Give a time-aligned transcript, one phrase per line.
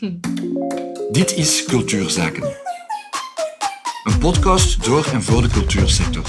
[1.10, 2.42] Dit is Cultuurzaken.
[4.04, 6.24] Een podcast door en voor de cultuursector.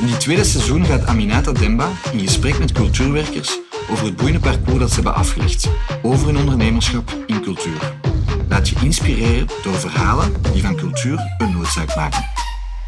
[0.00, 3.58] In dit tweede seizoen gaat Aminata Demba in gesprek met cultuurwerkers
[3.90, 5.68] over het boeiende parcours dat ze hebben afgelegd,
[6.02, 7.98] over hun ondernemerschap in cultuur.
[8.48, 12.24] Laat je inspireren door verhalen die van cultuur een noodzaak maken.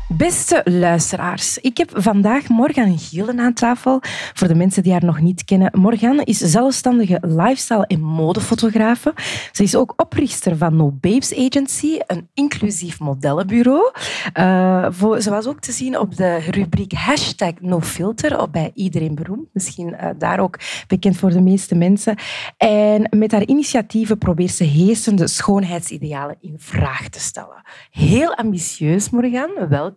[0.09, 4.01] Beste luisteraars, ik heb vandaag Morgan Gielen aan tafel.
[4.35, 9.15] Voor de mensen die haar nog niet kennen, Morgan is zelfstandige lifestyle- en modefotografe.
[9.53, 13.91] Ze is ook oprichter van No Babes Agency, een inclusief modellenbureau.
[14.35, 19.49] Uh, ze was ook te zien op de rubriek hashtag NoFilter bij Iedereen Beroemd.
[19.53, 22.17] Misschien uh, daar ook bekend voor de meeste mensen.
[22.57, 27.63] En met haar initiatieven probeert ze heersende schoonheidsidealen in vraag te stellen.
[27.91, 29.51] Heel ambitieus, Morgan.
[29.69, 29.96] Welkom.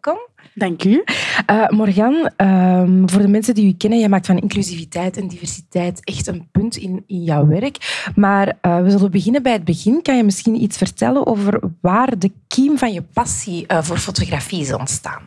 [0.54, 1.04] Dank u.
[1.52, 6.04] Uh, Morgan, um, voor de mensen die u kennen, jij maakt van inclusiviteit en diversiteit
[6.04, 8.12] echt een punt in, in jouw werk.
[8.16, 10.02] Maar uh, we zullen beginnen bij het begin.
[10.02, 14.62] Kan je misschien iets vertellen over waar de kiem van je passie uh, voor fotografie
[14.62, 15.22] is ontstaan?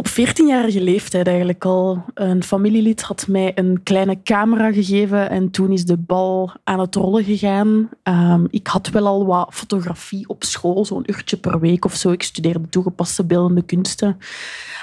[0.00, 2.04] Op 14-jarige leeftijd eigenlijk al.
[2.14, 6.94] Een familielid had mij een kleine camera gegeven en toen is de bal aan het
[6.94, 7.88] rollen gegaan.
[8.02, 12.10] Um, ik had wel al wat fotografie op school, zo'n uurtje per week of zo.
[12.10, 14.18] Ik studeerde toegepaste beeldende kunsten.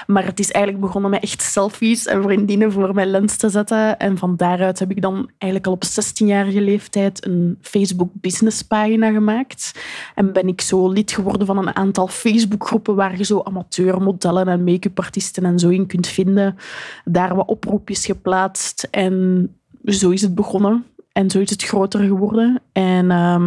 [0.06, 3.98] Maar het is eigenlijk begonnen met echt selfies en vriendinnen voor mijn lens te zetten.
[3.98, 9.80] En van daaruit heb ik dan eigenlijk al op 16-jarige leeftijd een Facebook businesspagina gemaakt.
[10.14, 14.64] En ben ik zo lid geworden van een aantal Facebookgroepen waar je zo amateurmodellen en
[14.64, 16.56] make-up artiesten en zo in kunt vinden.
[17.04, 19.48] Daar wat oproepjes geplaatst en
[19.84, 20.84] zo is het begonnen.
[21.12, 22.60] En zo is het groter geworden.
[22.72, 23.46] En uh,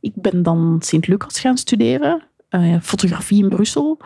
[0.00, 2.22] ik ben dan Sint-Lucas gaan studeren.
[2.50, 3.98] Uh, fotografie in Brussel.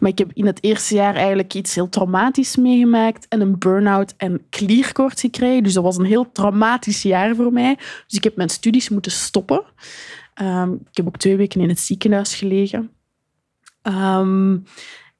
[0.00, 4.14] Maar ik heb in het eerste jaar eigenlijk iets heel traumatisch meegemaakt en een burn-out
[4.16, 5.62] en klierkoorts gekregen.
[5.62, 7.74] Dus dat was een heel traumatisch jaar voor mij.
[8.06, 9.62] Dus ik heb mijn studies moeten stoppen.
[10.42, 12.90] Um, ik heb ook twee weken in het ziekenhuis gelegen.
[13.82, 14.64] Um,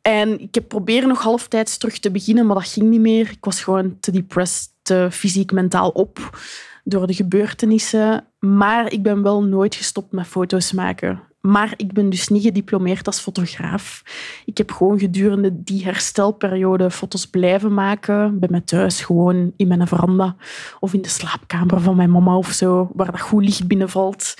[0.02, 3.30] en ik heb proberen nog halftijds terug te beginnen, maar dat ging niet meer.
[3.30, 6.38] Ik was gewoon te depressed, te fysiek, mentaal op
[6.84, 8.24] door de gebeurtenissen.
[8.38, 11.20] Maar ik ben wel nooit gestopt met foto's maken.
[11.40, 14.02] Maar ik ben dus niet gediplomeerd als fotograaf.
[14.44, 18.38] Ik heb gewoon gedurende die herstelperiode foto's blijven maken.
[18.38, 20.36] Bij mij thuis, gewoon in mijn veranda
[20.80, 24.34] of in de slaapkamer van mijn mama of zo, waar dat goed licht binnenvalt.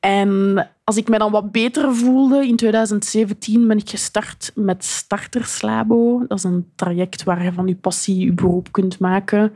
[0.00, 6.24] En als ik me dan wat beter voelde, in 2017 ben ik gestart met Starterslabo.
[6.26, 9.54] Dat is een traject waar je van je passie je beroep kunt maken.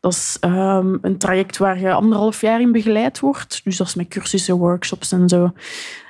[0.00, 3.60] Dat is um, een traject waar je anderhalf jaar in begeleid wordt.
[3.64, 5.52] Dus dat is met cursussen, workshops en zo.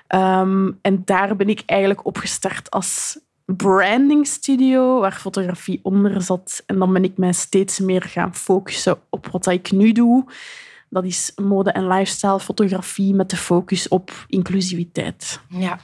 [0.08, 6.62] Um, en daar ben ik eigenlijk opgestart als branding studio, waar fotografie onder zat.
[6.66, 10.24] En dan ben ik mij steeds meer gaan focussen op wat ik nu doe.
[10.92, 15.40] Dat is mode- en lifestyle fotografie met de focus op inclusiviteit.
[15.48, 15.78] Ja,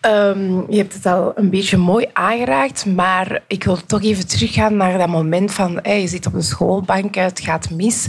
[0.00, 4.76] um, je hebt het al een beetje mooi aangeraakt, maar ik wil toch even teruggaan
[4.76, 8.06] naar dat moment van je zit op de schoolbank, het gaat mis.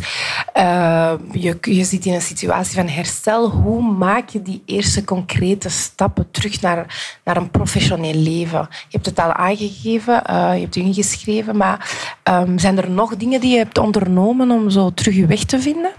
[0.57, 3.49] Uh, je, je zit in een situatie van herstel.
[3.49, 8.67] Hoe maak je die eerste concrete stappen terug naar, naar een professioneel leven?
[8.69, 13.41] Je hebt het al aangegeven, uh, je hebt ingeschreven, maar um, zijn er nog dingen
[13.41, 15.91] die je hebt ondernomen om zo terug je weg te vinden?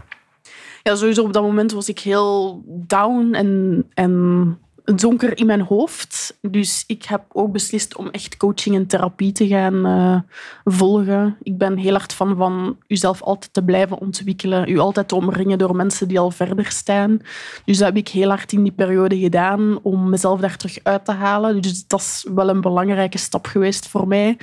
[0.87, 6.39] Ja, sowieso op dat moment was ik heel down en, en donker in mijn hoofd.
[6.41, 10.21] Dus ik heb ook beslist om echt coaching en therapie te gaan uh,
[10.65, 11.37] volgen.
[11.43, 14.69] Ik ben heel hard van van uzelf altijd te blijven ontwikkelen.
[14.69, 17.19] U altijd te omringen door mensen die al verder staan.
[17.65, 21.05] Dus dat heb ik heel hard in die periode gedaan om mezelf daar terug uit
[21.05, 21.63] te halen.
[21.63, 24.37] Dus dat is wel een belangrijke stap geweest voor mij.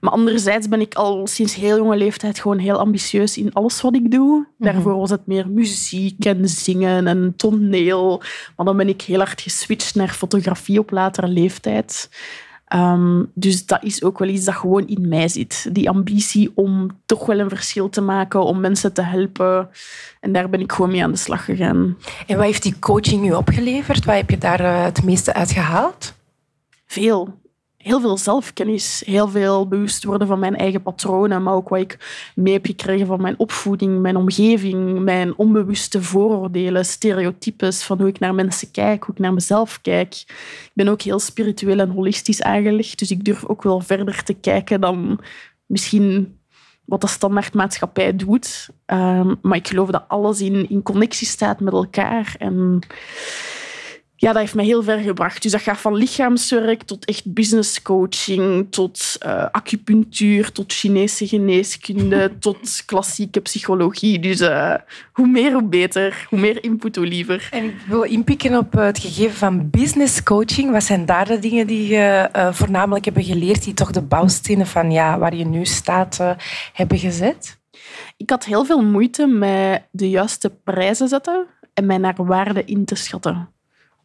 [0.00, 3.94] Maar anderzijds ben ik al sinds heel jonge leeftijd gewoon heel ambitieus in alles wat
[3.94, 4.46] ik doe.
[4.58, 4.72] Mhm.
[4.72, 8.22] Daarvoor was het meer muziek en zingen en toneel.
[8.56, 12.08] Maar dan ben ik heel hard geswitcht naar fotografie op latere leeftijd.
[12.74, 15.68] Um, dus dat is ook wel iets dat gewoon in mij zit.
[15.72, 19.68] Die ambitie om toch wel een verschil te maken, om mensen te helpen.
[20.20, 21.96] En daar ben ik gewoon mee aan de slag gegaan.
[22.26, 24.04] En wat heeft die coaching nu opgeleverd?
[24.04, 26.14] Wat heb je daar eh, het meeste uit gehaald?
[26.86, 27.38] Veel
[27.78, 32.32] heel veel zelfkennis, heel veel bewust worden van mijn eigen patronen, maar ook wat ik
[32.34, 38.18] mee heb gekregen van mijn opvoeding, mijn omgeving, mijn onbewuste vooroordelen, stereotypes van hoe ik
[38.18, 40.14] naar mensen kijk, hoe ik naar mezelf kijk.
[40.64, 44.34] Ik ben ook heel spiritueel en holistisch aangelegd, dus ik durf ook wel verder te
[44.34, 45.20] kijken dan
[45.66, 46.38] misschien
[46.84, 48.68] wat de standaardmaatschappij doet.
[48.86, 52.80] Um, maar ik geloof dat alles in, in connectie staat met elkaar en
[54.20, 55.42] ja, dat heeft mij heel ver gebracht.
[55.42, 62.32] Dus dat gaat van lichaamswerk tot echt business coaching, tot uh, acupunctuur, tot Chinese geneeskunde,
[62.38, 64.18] tot klassieke psychologie.
[64.18, 64.74] Dus uh,
[65.12, 66.26] hoe meer, hoe beter.
[66.28, 67.48] Hoe meer input, hoe liever.
[67.50, 70.70] En ik wil inpikken op het gegeven van business coaching.
[70.70, 74.66] Wat zijn daar de dingen die je uh, voornamelijk hebben geleerd, die toch de bouwstenen
[74.66, 76.18] van ja, waar je nu staat
[76.72, 77.58] hebben gezet?
[78.16, 82.84] Ik had heel veel moeite met de juiste prijzen zetten en mij naar waarde in
[82.84, 83.56] te schatten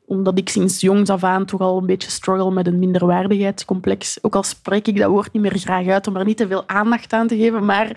[0.06, 4.18] omdat ik sinds jongs af aan toch al een beetje struggle met een minderwaardigheidscomplex.
[4.22, 6.68] Ook al spreek ik dat woord niet meer graag uit om er niet te veel
[6.68, 7.88] aandacht aan te geven, maar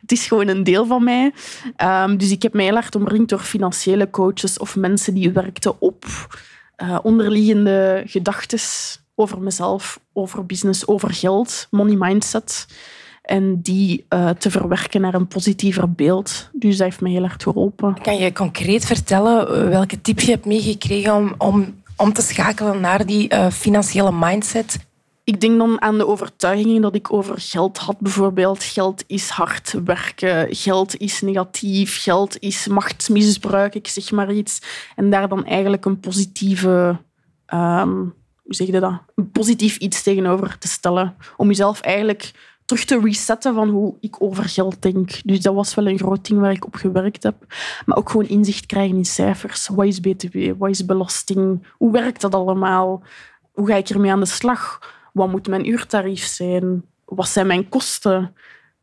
[0.00, 1.32] het is gewoon een deel van mij.
[1.76, 5.80] Um, dus ik heb mij heel hard omringd door financiële coaches of mensen die werkten
[5.80, 6.04] op
[6.82, 8.58] uh, onderliggende gedachten
[9.14, 12.66] over mezelf, over business, over geld, money mindset
[13.30, 16.48] en die uh, te verwerken naar een positiever beeld.
[16.52, 18.02] Dus dat heeft me heel erg geholpen.
[18.02, 22.80] Kan je concreet vertellen eh, welke tips je hebt meegekregen om, om, om te schakelen
[22.80, 24.78] naar die uh, financiële mindset?
[25.24, 27.98] Ik denk dan aan de overtuigingen dat ik over geld had.
[27.98, 34.62] Bijvoorbeeld, geld is hard werken, geld is negatief, geld is machtsmisbruik, ik zeg maar iets.
[34.96, 36.98] En daar dan eigenlijk een positieve...
[37.54, 39.00] Um, hoe zeg je dat?
[39.14, 41.14] Een positief iets tegenover te stellen.
[41.36, 42.32] Om jezelf eigenlijk
[42.70, 45.20] terug te resetten van hoe ik over geld denk.
[45.24, 47.34] Dus dat was wel een groot ding waar ik op gewerkt heb.
[47.86, 49.68] Maar ook gewoon inzicht krijgen in cijfers.
[49.68, 50.38] Wat is BTW?
[50.58, 51.66] Wat is belasting?
[51.72, 53.02] Hoe werkt dat allemaal?
[53.52, 54.92] Hoe ga ik ermee aan de slag?
[55.12, 56.84] Wat moet mijn uurtarief zijn?
[57.04, 58.34] Wat zijn mijn kosten?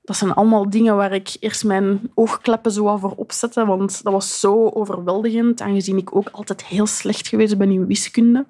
[0.03, 4.39] Dat zijn allemaal dingen waar ik eerst mijn oogkleppen zo over opzette, want dat was
[4.39, 8.45] zo overweldigend, aangezien ik ook altijd heel slecht geweest ben in wiskunde.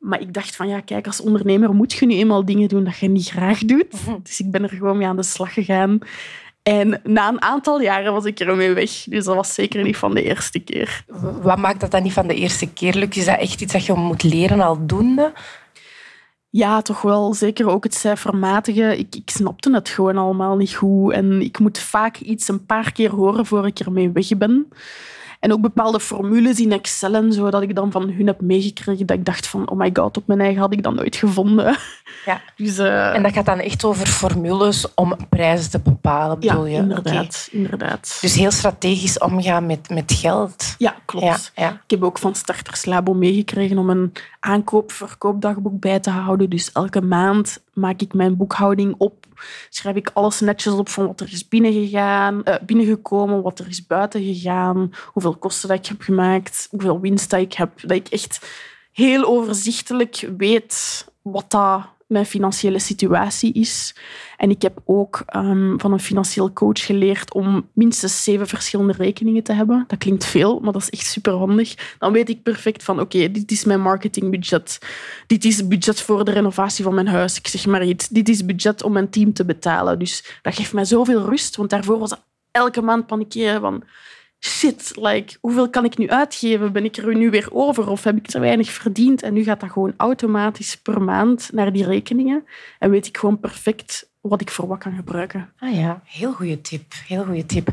[0.00, 2.98] Maar ik dacht van, ja, kijk, als ondernemer moet je nu eenmaal dingen doen dat
[2.98, 4.06] je niet graag doet.
[4.06, 4.16] Mhm.
[4.22, 5.98] Dus ik ben er gewoon mee aan de slag gegaan.
[6.62, 8.90] En na een aantal jaren was ik ermee weg.
[8.90, 11.04] Dus dat was zeker niet van de eerste keer.
[11.42, 13.16] Wat maakt dat dan niet van de eerste keer lukt?
[13.16, 15.32] Is dat echt iets dat je moet leren aldoende?
[16.50, 17.34] Ja, toch wel.
[17.34, 18.98] Zeker ook het cijfermatige.
[18.98, 21.12] Ik, ik snapte het gewoon allemaal niet goed.
[21.12, 24.68] En ik moet vaak iets een paar keer horen voor ik ermee weg ben.
[25.40, 29.06] En ook bepaalde formules in Excel en zo, dat ik dan van hun heb meegekregen.
[29.06, 31.76] Dat ik dacht van, oh my god, op mijn eigen had ik dat nooit gevonden.
[32.24, 32.40] Ja.
[32.56, 33.14] Dus, uh...
[33.14, 36.82] En dat gaat dan echt over formules om prijzen te bepalen, bedoel ja, je?
[36.82, 37.48] inderdaad.
[37.50, 38.18] inderdaad.
[38.20, 40.74] Dus heel strategisch omgaan met, met geld.
[40.78, 41.52] Ja, klopt.
[41.54, 46.50] Ja, Ik heb ook van Starters Labo meegekregen om een aankoop-verkoopdagboek bij te houden.
[46.50, 49.26] Dus elke maand maak ik mijn boekhouding op.
[49.68, 53.86] Schrijf ik alles netjes op van wat er is binnengegaan, uh, binnengekomen, wat er is
[53.86, 57.80] buiten gegaan, hoeveel kosten dat ik heb gemaakt, hoeveel winst dat ik heb.
[57.80, 58.48] Dat ik echt
[58.92, 63.94] heel overzichtelijk weet wat dat mijn financiële situatie is.
[64.36, 69.42] En ik heb ook um, van een financieel coach geleerd om minstens zeven verschillende rekeningen
[69.42, 69.84] te hebben.
[69.86, 71.94] Dat klinkt veel, maar dat is echt superhandig.
[71.98, 74.78] Dan weet ik perfect van, oké, dit is mijn marketingbudget.
[75.26, 77.38] Dit is budget voor de renovatie van mijn huis.
[77.38, 78.08] Ik zeg maar iets.
[78.08, 79.98] Dit is budget om mijn team te betalen.
[79.98, 82.14] Dus dat geeft mij zoveel rust, want daarvoor was
[82.50, 83.84] elke maand panikeren van
[84.40, 86.72] shit, like, hoeveel kan ik nu uitgeven?
[86.72, 89.22] Ben ik er nu weer over of heb ik te weinig verdiend?
[89.22, 92.44] En nu gaat dat gewoon automatisch per maand naar die rekeningen.
[92.78, 95.52] En weet ik gewoon perfect wat ik voor wat kan gebruiken.
[95.58, 96.82] Ah ja, heel goede tip.
[97.06, 97.68] Heel goede tip.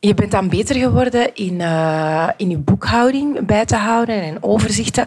[0.00, 5.06] Je bent dan beter geworden in, uh, in je boekhouding bij te houden en overzichten.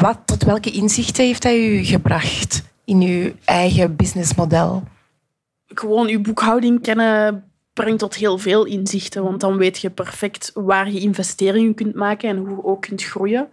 [0.00, 4.82] Wat, tot welke inzichten heeft dat u gebracht in uw eigen businessmodel?
[5.66, 7.44] Gewoon uw boekhouding kennen
[7.74, 12.28] brengt tot heel veel inzichten, want dan weet je perfect waar je investeringen kunt maken
[12.28, 13.48] en hoe je ook kunt groeien.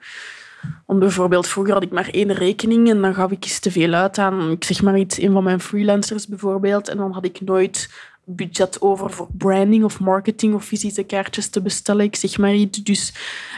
[0.85, 3.93] Want bijvoorbeeld, vroeger had ik maar één rekening en dan gaf ik eens te veel
[3.93, 6.89] uit aan, ik zeg maar iets, een van mijn freelancers bijvoorbeeld.
[6.89, 7.89] En dan had ik nooit
[8.23, 12.05] budget over voor branding of marketing of visitekaartjes te bestellen.
[12.05, 12.83] Ik zeg maar iets.
[12.83, 13.13] Dus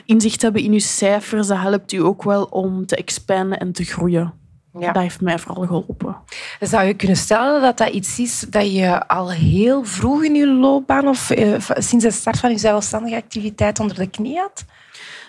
[0.06, 3.84] inzicht hebben in je cijfers, dat helpt u ook wel om te expanden en te
[3.84, 4.43] groeien.
[4.80, 4.92] Ja.
[4.92, 6.16] Dat heeft mij vooral geholpen.
[6.60, 10.48] Zou je kunnen stellen dat dat iets is dat je al heel vroeg in je
[10.48, 14.66] loopbaan of uh, sinds de start van je zelfstandige activiteit onder de knie had?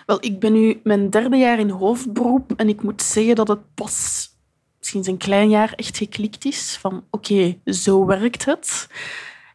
[0.05, 3.73] Wel, ik ben nu mijn derde jaar in hoofdberoep en ik moet zeggen dat het
[3.73, 4.29] pas
[4.79, 8.87] sinds een klein jaar echt geklikt is van oké, zo werkt het.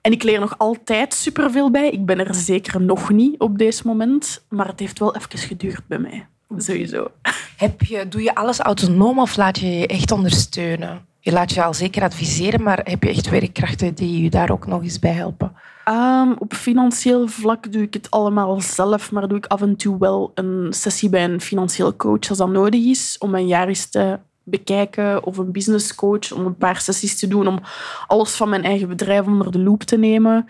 [0.00, 1.90] En ik leer nog altijd superveel bij.
[1.90, 5.86] Ik ben er zeker nog niet op deze moment, maar het heeft wel even geduurd
[5.86, 6.26] bij mij.
[6.56, 7.10] Sowieso.
[7.56, 11.04] Heb je, doe je alles autonoom of laat je je echt ondersteunen?
[11.20, 14.66] Je laat je al zeker adviseren, maar heb je echt werkkrachten die je daar ook
[14.66, 15.52] nog eens bij helpen?
[15.88, 19.98] Um, op financieel vlak doe ik het allemaal zelf, maar doe ik af en toe
[19.98, 23.86] wel een sessie bij een financieel coach als dat nodig is, om mijn jaar eens
[23.86, 27.60] te bekijken of een business coach om een paar sessies te doen om
[28.06, 30.46] alles van mijn eigen bedrijf onder de loep te nemen.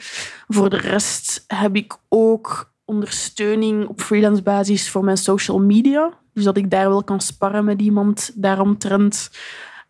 [0.48, 6.18] Voor de rest heb ik ook ondersteuning op freelance basis voor mijn social media.
[6.32, 9.30] Dus dat ik daar wel kan sparren met iemand daaromtrent.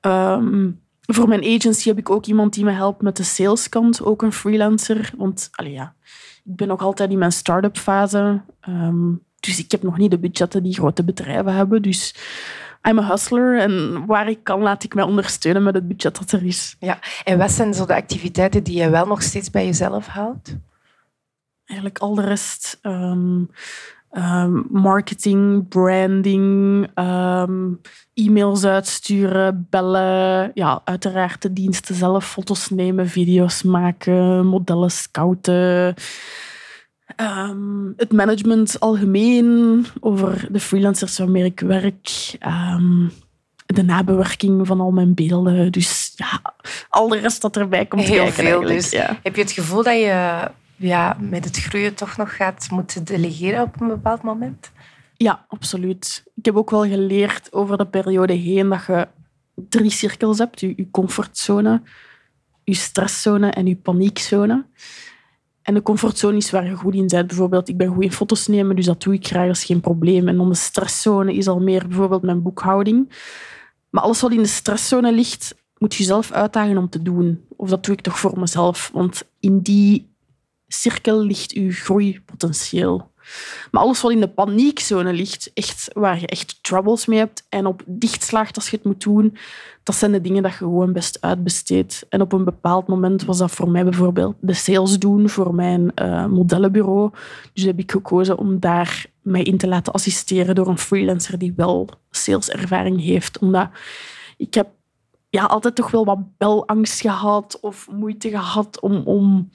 [0.01, 4.23] Um, voor mijn agency heb ik ook iemand die me helpt met de saleskant, ook
[4.23, 5.13] een freelancer.
[5.17, 5.95] Want allee, ja,
[6.45, 8.41] ik ben nog altijd in mijn start-up fase.
[8.61, 11.83] Ehm, dus ik heb nog niet de budgetten die grote bedrijven hebben.
[11.83, 12.15] Dus
[12.89, 16.33] I'm a hustler en waar ik kan laat ik mij ondersteunen met het budget dat
[16.33, 16.77] er is.
[16.79, 16.99] Ja.
[17.25, 20.57] En wat zijn zo de activiteiten die je wel nog steeds bij jezelf houdt?
[21.71, 22.79] Eigenlijk al de rest.
[22.83, 23.51] Um,
[24.13, 26.89] um, marketing, branding,
[28.15, 30.51] e-mails uitsturen, bellen.
[30.55, 35.95] Ja, uiteraard de diensten zelf, foto's nemen, video's maken, modellen scouten.
[37.17, 43.11] Um, het management algemeen, over de freelancers waarmee ik werk, um,
[43.67, 45.73] de nabewerking van al mijn beelden.
[45.73, 46.41] Dus ja,
[46.89, 48.45] al de rest dat erbij komt Heel kijken.
[48.45, 48.91] Veel, dus.
[48.91, 49.19] Ja.
[49.23, 50.51] Heb je het gevoel dat je
[50.81, 54.71] ja, met het groeien toch nog gaat moeten delegeren op een bepaald moment?
[55.17, 56.25] Ja, absoluut.
[56.35, 59.09] Ik heb ook wel geleerd over de periode heen dat je
[59.55, 60.61] drie cirkels hebt.
[60.61, 61.83] Je, comfortzone,
[62.65, 64.65] je stresszone en je paniekzone.
[65.63, 67.27] En de comfortzone is waar je goed in bent.
[67.27, 69.81] Bijvoorbeeld, ik ben goed in foto's nemen, dus dat doe ik graag, dat is geen
[69.81, 70.29] probleem.
[70.29, 73.13] En dan de stresszone is al meer bijvoorbeeld mijn boekhouding.
[73.91, 77.45] Maar alles wat in de stresszone ligt, moet je zelf uitdagen om te doen.
[77.57, 78.91] Of dat doe ik toch voor mezelf.
[78.93, 80.10] Want in die
[80.73, 83.11] cirkel ligt je groeipotentieel.
[83.71, 87.67] Maar alles wat in de paniekzone ligt, echt, waar je echt troubles mee hebt en
[87.67, 89.37] op dicht slaagt als je het moet doen,
[89.83, 92.07] dat zijn de dingen dat je gewoon best uitbesteedt.
[92.09, 95.93] En op een bepaald moment was dat voor mij bijvoorbeeld de sales doen voor mijn
[95.95, 97.11] uh, modellenbureau.
[97.53, 101.53] Dus heb ik gekozen om daar mij in te laten assisteren door een freelancer die
[101.57, 103.39] wel saleservaring heeft.
[103.39, 103.69] Omdat
[104.37, 104.69] ik heb
[105.31, 109.03] ja, altijd toch wel wat belangst gehad of moeite gehad om...
[109.05, 109.51] om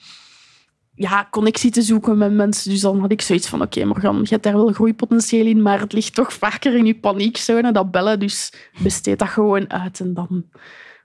[0.96, 2.70] ja, connectie te zoeken met mensen.
[2.70, 5.62] Dus dan had ik zoiets van, oké, okay, Morgan, je hebt daar wel groeipotentieel in,
[5.62, 8.18] maar het ligt toch vaker in je paniekzone, dat bellen.
[8.18, 10.44] Dus besteed dat gewoon uit en dan,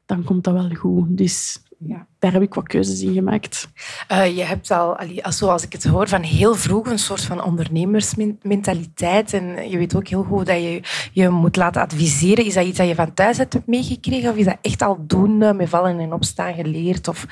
[0.05, 1.17] dan komt dat wel goed.
[1.17, 2.07] Dus ja.
[2.19, 3.69] daar heb ik wat keuzes in gemaakt.
[4.11, 4.97] Uh, je hebt al,
[5.29, 9.33] zoals ik het hoor, van heel vroeg een soort van ondernemersmentaliteit.
[9.33, 12.45] En je weet ook heel goed dat je je moet laten adviseren.
[12.45, 14.29] Is dat iets dat je van thuis hebt meegekregen?
[14.29, 17.07] Of is dat echt al doen met vallen en opstaan geleerd?
[17.07, 17.25] Of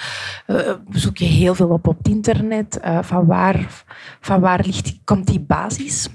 [0.48, 2.80] uh, zoek je heel veel op op het internet?
[2.86, 3.84] Uh, van, waar,
[4.20, 6.10] van waar ligt, komt die basis?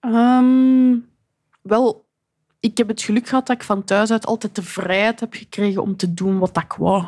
[0.00, 1.08] Um,
[1.62, 2.04] wel,
[2.60, 5.82] ik heb het geluk gehad dat ik van thuis uit altijd de vrijheid heb gekregen
[5.82, 7.04] om te doen wat ik wou.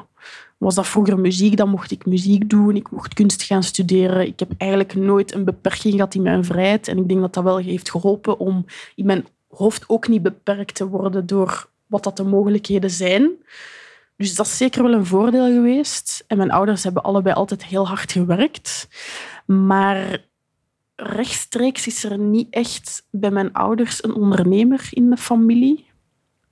[0.63, 2.77] Was dat vroeger muziek, dan mocht ik muziek doen.
[2.77, 4.27] Ik mocht kunst gaan studeren.
[4.27, 6.89] Ik heb eigenlijk nooit een beperking gehad in mijn vrijheid.
[6.89, 8.65] En ik denk dat dat wel heeft geholpen om
[8.95, 13.31] in mijn hoofd ook niet beperkt te worden door wat dat de mogelijkheden zijn.
[14.17, 16.25] Dus dat is zeker wel een voordeel geweest.
[16.27, 18.89] En mijn ouders hebben allebei altijd heel hard gewerkt.
[19.47, 20.25] Maar
[20.97, 25.87] rechtstreeks is er niet echt bij mijn ouders een ondernemer in de familie.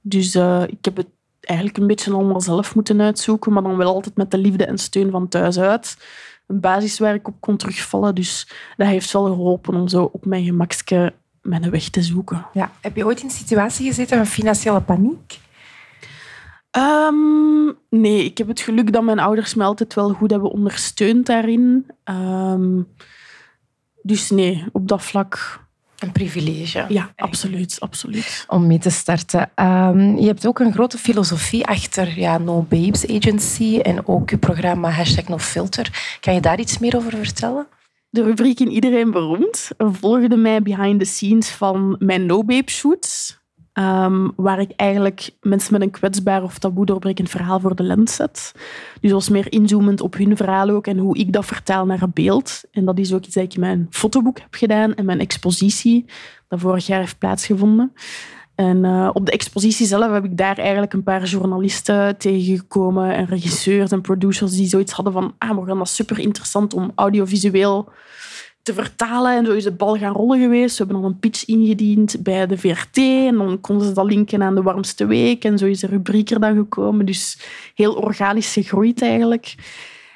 [0.00, 1.08] Dus uh, ik heb het
[1.50, 4.78] eigenlijk een beetje allemaal zelf moeten uitzoeken, maar dan wel altijd met de liefde en
[4.78, 5.96] steun van thuis uit.
[6.46, 8.14] Een basis waar ik op kon terugvallen.
[8.14, 12.46] Dus dat heeft wel geholpen om zo op mijn gemakske mijn weg te zoeken.
[12.52, 12.70] Ja.
[12.80, 15.38] Heb je ooit in een situatie gezeten van financiële paniek?
[16.76, 21.26] Um, nee, ik heb het geluk dat mijn ouders me altijd wel goed hebben ondersteund
[21.26, 21.86] daarin.
[22.04, 22.88] Um,
[24.02, 25.59] dus nee, op dat vlak
[26.00, 26.84] een privilege.
[26.88, 28.44] Ja, absoluut, absoluut.
[28.48, 29.50] Om mee te starten.
[29.54, 34.38] Um, je hebt ook een grote filosofie achter ja, No Babes Agency en ook je
[34.38, 36.16] programma Hashtag No Filter.
[36.20, 37.66] Kan je daar iets meer over vertellen?
[38.08, 43.39] De rubriek in Iedereen Beroemd volgde mij behind the scenes van mijn No Babe shoots.
[43.74, 48.14] Um, waar ik eigenlijk mensen met een kwetsbaar of taboe doorbrekend verhaal voor de lens
[48.14, 48.52] zet.
[49.00, 52.10] Dus was meer inzoomend op hun verhaal ook en hoe ik dat vertaal naar een
[52.14, 52.62] beeld.
[52.72, 56.04] En dat is ook iets dat ik in mijn fotoboek heb gedaan en mijn expositie,
[56.48, 57.92] dat vorig jaar heeft plaatsgevonden.
[58.54, 63.26] En uh, op de expositie zelf heb ik daar eigenlijk een paar journalisten tegengekomen en
[63.26, 67.88] regisseurs en producers die zoiets hadden van ah, Morgan, dat is super interessant om audiovisueel
[68.62, 69.36] te vertalen.
[69.36, 70.78] En zo is de bal gaan rollen geweest.
[70.78, 72.96] We hebben dan een pitch ingediend bij de VRT.
[72.96, 75.44] En dan konden ze dat linken aan de warmste week.
[75.44, 77.06] En zo is de rubriek er dan gekomen.
[77.06, 77.38] Dus
[77.74, 79.54] heel organisch gegroeid eigenlijk.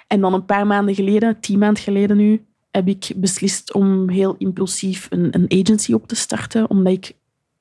[0.06, 4.34] En dan een paar maanden geleden, tien maanden geleden nu, heb ik beslist om heel
[4.38, 6.70] impulsief een, een agency op te starten.
[6.70, 7.12] Omdat ik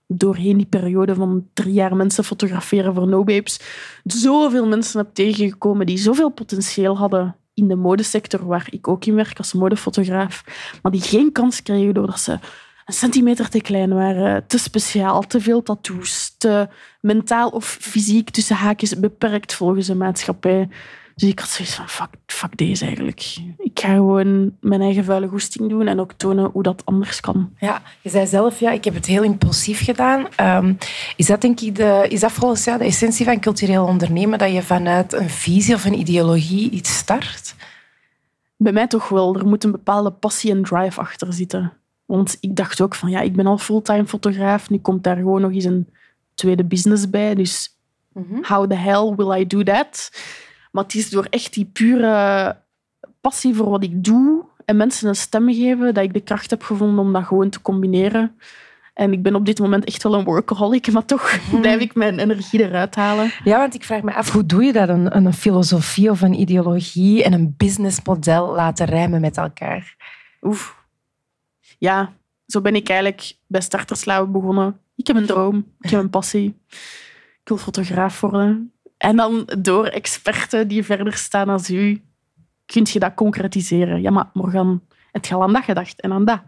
[0.08, 3.60] doorheen die periode van drie jaar mensen fotograferen voor No Babes
[4.04, 9.16] zoveel mensen heb tegengekomen die zoveel potentieel hadden in de modesector, waar ik ook in
[9.16, 10.44] werk als modefotograaf,
[10.82, 12.32] maar die geen kans kregen doordat ze
[12.86, 16.68] een centimeter te klein waren, te speciaal, te veel tattoos, te
[17.02, 20.70] mentaal of fysiek tussen haakjes beperkt volgens de maatschappij.
[21.16, 23.38] Dus ik had zoiets van, fuck, fuck deze eigenlijk.
[23.58, 27.50] Ik ga gewoon mijn eigen vuile goesting doen en ook tonen hoe dat anders kan.
[27.60, 30.28] Ja, je zei zelf, ja, ik heb het heel impulsief gedaan.
[30.36, 30.74] Ehm,
[31.16, 34.52] is dat denk ik de, is dat volgens jou de essentie van cultureel ondernemen, dat
[34.52, 37.56] je vanuit een visie of een ideologie iets start?
[38.58, 39.36] Bij mij toch wel.
[39.36, 41.74] Er moet een bepaalde passie en drive achter zitten.
[42.06, 44.70] Want ik dacht ook van, ja, ik ben al fulltime fotograaf.
[44.70, 45.88] Nu komt daar gewoon nog eens een
[46.34, 47.36] tweede business bij.
[47.36, 47.78] Dus
[48.42, 50.12] how the hell will I do that?
[50.74, 52.58] Maar het is door echt die pure
[53.22, 56.64] passie voor wat ik doe en mensen een stem geven, dat ik de kracht heb
[56.64, 58.38] gevonden om dat gewoon te combineren.
[58.94, 62.20] En ik ben op dit moment echt wel een workaholic, maar toch blijf ik mijn
[62.20, 63.32] energie eruit halen.
[63.44, 64.90] Ja, want ik vraag me af, hoe doe je dat?
[64.90, 69.96] Een, een filosofie of een ideologie en een businessmodel laten rijmen met elkaar?
[70.42, 70.76] Oef.
[71.78, 72.14] Ja,
[72.46, 74.80] zo ben ik eigenlijk bij Starterslaven begonnen.
[74.96, 76.60] Ik heb een droom, ik heb een passie.
[77.42, 78.73] Ik wil fotograaf worden.
[79.04, 82.04] En dan door experten die verder staan als u,
[82.66, 84.02] kun je dat concretiseren.
[84.02, 84.82] Ja, maar Morgan,
[85.12, 86.42] het gaat aan dat gedacht en aan dat.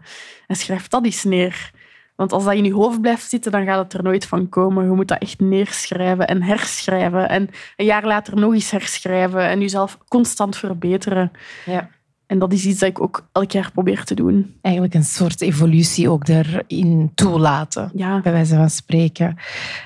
[0.46, 1.70] En schrijf dat eens neer.
[2.14, 4.84] Want als dat in je hoofd blijft zitten, dan gaat het er nooit van komen.
[4.84, 7.28] Je moet dat echt neerschrijven en herschrijven.
[7.28, 11.32] En een jaar later nog eens herschrijven en jezelf constant verbeteren.
[11.64, 11.90] Ja.
[12.26, 14.54] En dat is iets dat ik ook elk jaar probeer te doen.
[14.60, 18.20] Eigenlijk een soort evolutie ook erin toelaten, Ja.
[18.20, 19.36] bij wijze van spreken.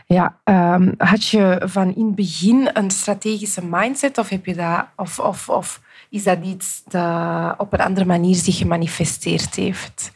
[0.06, 4.86] Ja, ehm, had je van in het begin een strategische mindset of, heb je dat,
[4.96, 5.80] of, of, of
[6.10, 10.12] is dat iets dat op een andere manier zich gemanifesteerd heeft?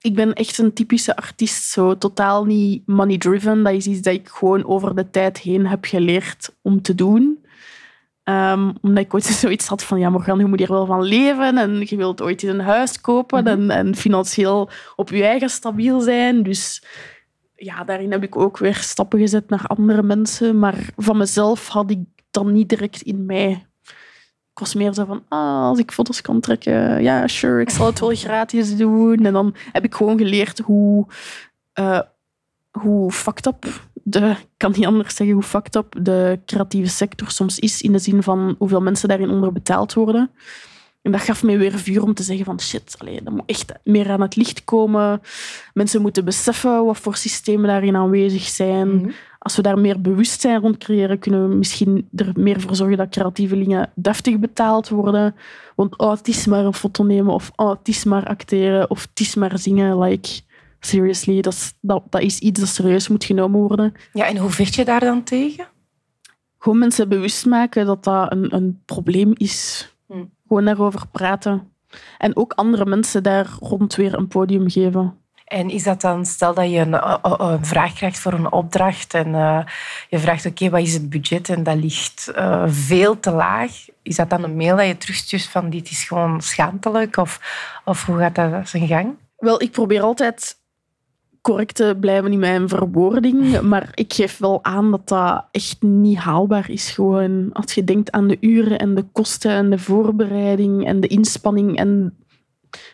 [0.00, 3.62] Ik ben echt een typische artiest, zo totaal niet money-driven.
[3.62, 7.43] Dat is iets dat ik gewoon over de tijd heen heb geleerd om te doen.
[8.24, 11.58] Ehm, omdat ik ooit zoiets had van, ja Morgan, je moet hier wel van leven
[11.58, 16.42] en je wilt ooit een huis kopen en, en financieel op je eigen stabiel zijn.
[16.42, 16.84] Dus
[17.54, 20.58] ja, daarin heb ik ook weer stappen gezet naar andere mensen.
[20.58, 21.98] Maar van mezelf had ik
[22.30, 23.66] dan niet direct in mij.
[24.50, 27.86] Ik was meer zo van, ah, als ik foto's kan trekken, ja, sure, ik zal
[27.86, 29.24] het wel gratis doen.
[29.24, 31.06] En dan heb ik gewoon geleerd hoe,
[31.72, 32.00] eh,
[32.70, 33.66] hoe fucked up
[34.04, 37.92] de, ik kan niet anders zeggen, hoe fucked up de creatieve sector soms is, in
[37.92, 40.30] de zin van hoeveel mensen daarin onderbetaald worden.
[41.02, 43.72] En dat gaf mij weer vuur om te zeggen van shit, allee, dat moet echt
[43.82, 45.20] meer aan het licht komen.
[45.74, 49.14] Mensen moeten beseffen wat voor systemen daarin aanwezig zijn.
[49.38, 53.08] Als we daar meer bewustzijn rond creëren, kunnen we misschien er meer voor zorgen dat
[53.08, 55.34] creatievelingen deftig betaald worden.
[55.74, 59.00] Want oh, het is maar een foto nemen, of oh, het is maar acteren, of
[59.00, 59.98] het is maar zingen.
[59.98, 60.40] Like,
[60.86, 63.94] seriously, dat is, dat, dat is iets dat serieus moet genomen worden.
[64.12, 65.66] Ja, en hoe vecht je daar dan tegen?
[66.58, 69.88] Gewoon mensen bewust maken dat dat een, een probleem is.
[70.06, 70.24] Hm.
[70.48, 71.72] Gewoon daarover praten.
[72.18, 75.18] En ook andere mensen daar rond weer een podium geven.
[75.44, 78.52] En is dat dan, stel dat je een, eh, eh, een vraag krijgt voor een
[78.52, 79.64] opdracht en eh,
[80.08, 81.48] je vraagt, oké, wat is het budget?
[81.48, 83.72] En dat ligt eh, veel te laag.
[84.02, 87.16] Is dat dan een mail dat je terugstuurt van dit is gewoon schaamtelijk?
[87.16, 87.40] Of,
[87.84, 89.16] of hoe gaat dat zijn gang?
[89.36, 90.56] Wel, ik probeer altijd
[91.44, 96.18] correct te blijven in mijn verwoording, maar ik geef wel aan dat dat echt niet
[96.18, 96.90] haalbaar is.
[96.90, 101.06] Gewoon als je denkt aan de uren en de kosten en de voorbereiding en de
[101.06, 102.16] inspanning en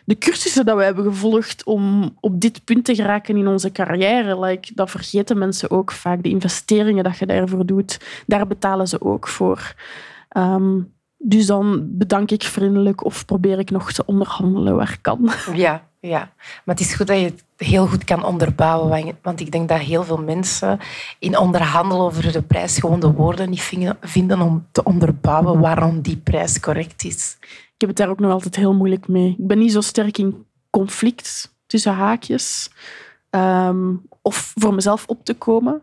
[0.05, 4.39] de cursussen dat we hebben gevolgd om op dit punt te geraken in onze carrière,
[4.39, 6.23] like, dat vergeten mensen ook vaak.
[6.23, 9.73] De investeringen dat je daarvoor doet, daar betalen ze ook voor.
[10.29, 10.79] Ehm,
[11.17, 15.29] dus dan bedank ik vriendelijk of probeer ik nog te onderhandelen waar kan.
[15.53, 16.33] Ja, ja.
[16.65, 19.15] Maar het is goed dat je het heel goed kan onderbouwen.
[19.21, 20.79] want- ik denk dat heel veel mensen
[21.19, 23.61] in onderhandelen over de prijs gewoon de woorden niet
[24.01, 27.37] vinden- om te onderbouwen waarom die prijs correct is.
[27.41, 29.29] Ik heb het daar ook nog altijd heel moeilijk mee.
[29.29, 32.71] Ik ben niet zo sterk in conflict tussen haakjes.
[33.29, 35.81] ehm, of voor mezelf op te komen.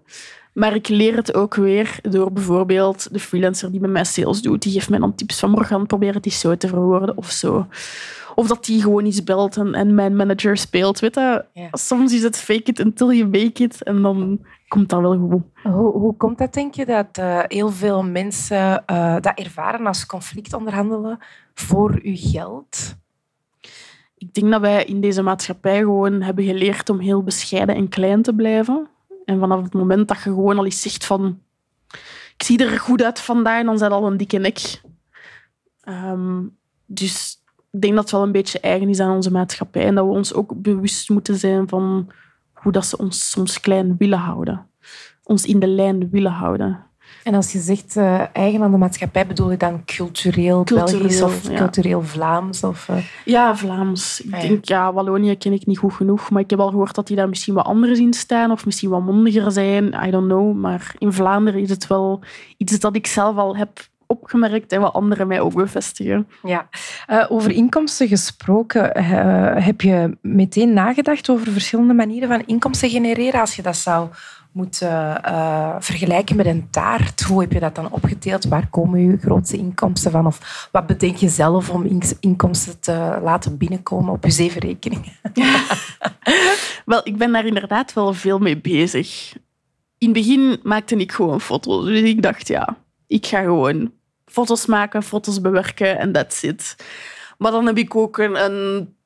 [0.52, 4.62] Maar ik leer het ook weer door bijvoorbeeld de freelancer die bij mij sales doet.
[4.62, 7.66] Die geeft mij dan tips van Morgan, probeer het zo te verwoorden of zo.
[8.38, 10.98] Of dat die gewoon iets belt en, en mijn manager speelt.
[10.98, 11.44] Weet je?
[11.53, 11.68] Ja.
[11.70, 13.83] Soms is het fake it until you make it.
[13.83, 15.42] En dan komt dat wel goed.
[15.62, 20.07] Hoe, hoe komt dat, denk je, dat eh, heel veel mensen eh, dat ervaren als
[20.07, 21.18] conflict onderhandelen
[21.55, 22.96] voor uw geld?
[24.18, 28.22] Ik denk dat wij in deze maatschappij gewoon hebben geleerd om heel bescheiden en klein
[28.22, 28.88] te blijven.
[29.24, 31.40] En vanaf het moment dat je gewoon al eens zegt van...
[32.37, 34.81] Ik zie er goed uit vandaag, dan zijn al een dikke nek.
[35.81, 36.42] Ehm,
[36.87, 37.38] dus
[37.78, 39.84] ik denk dat het wel een beetje eigen is aan onze maatschappij.
[39.84, 42.10] En dat we ons ook bewust moeten zijn van
[42.52, 44.66] hoe dat ze ons soms klein willen houden.
[45.22, 46.86] Ons in de lijn willen houden.
[47.24, 51.22] En als je zegt eh, eigen aan de maatschappij, bedoel je dan cultureel, Cultureel, Belgisch
[51.22, 51.56] of ja.
[51.56, 52.64] cultureel Vlaams?
[52.64, 54.20] Of, eh, Ja, Vlaams.
[54.20, 54.48] Ik Ah, ja.
[54.48, 56.30] denk, ja, Wallonië ken ik niet goed genoeg.
[56.30, 58.50] Maar ik heb al gehoord dat die daar misschien wat anders in staan.
[58.50, 59.84] Of misschien wat mondiger zijn.
[60.06, 60.56] I don't know.
[60.56, 62.20] Maar in Vlaanderen is het wel
[62.56, 66.29] iets dat ik zelf al heb opgemerkt en wat anderen mij ook bevestigen.
[66.42, 66.68] Ja.
[67.11, 73.40] Uh, over inkomsten gesproken, uh, heb je meteen nagedacht over verschillende manieren van inkomsten genereren
[73.40, 74.09] als je dat zou
[74.53, 77.23] moeten uh, vergelijken met een taart.
[77.23, 78.44] Hoe heb je dat dan opgeteeld?
[78.44, 80.27] Waar komen je grootste inkomsten van?
[80.27, 85.12] Of wat bedenk je zelf om inkomsten te laten binnenkomen op je zeven rekeningen?
[86.85, 89.37] wel, ik ben daar inderdaad wel veel mee bezig.
[89.99, 91.85] In het begin maakte ik gewoon foto's.
[91.85, 93.92] Dus ik dacht, ja, ik ga gewoon
[94.28, 96.76] foto's maken, foto's bewerken en that's it.
[97.38, 98.96] Maar dan heb ik ook een,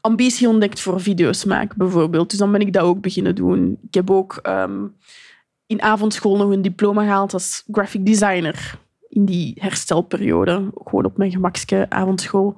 [0.00, 2.30] ambitie ontdekt voor video's maken, bijvoorbeeld.
[2.30, 3.78] Dus dan ben ik dat ook beginnen doen.
[3.86, 4.96] Ik heb ook um,
[5.66, 8.78] in avondschool nog een diploma gehaald als graphic designer.
[9.08, 10.70] In die herstelperiode.
[10.84, 12.56] Gewoon op mijn gemakske avondschool.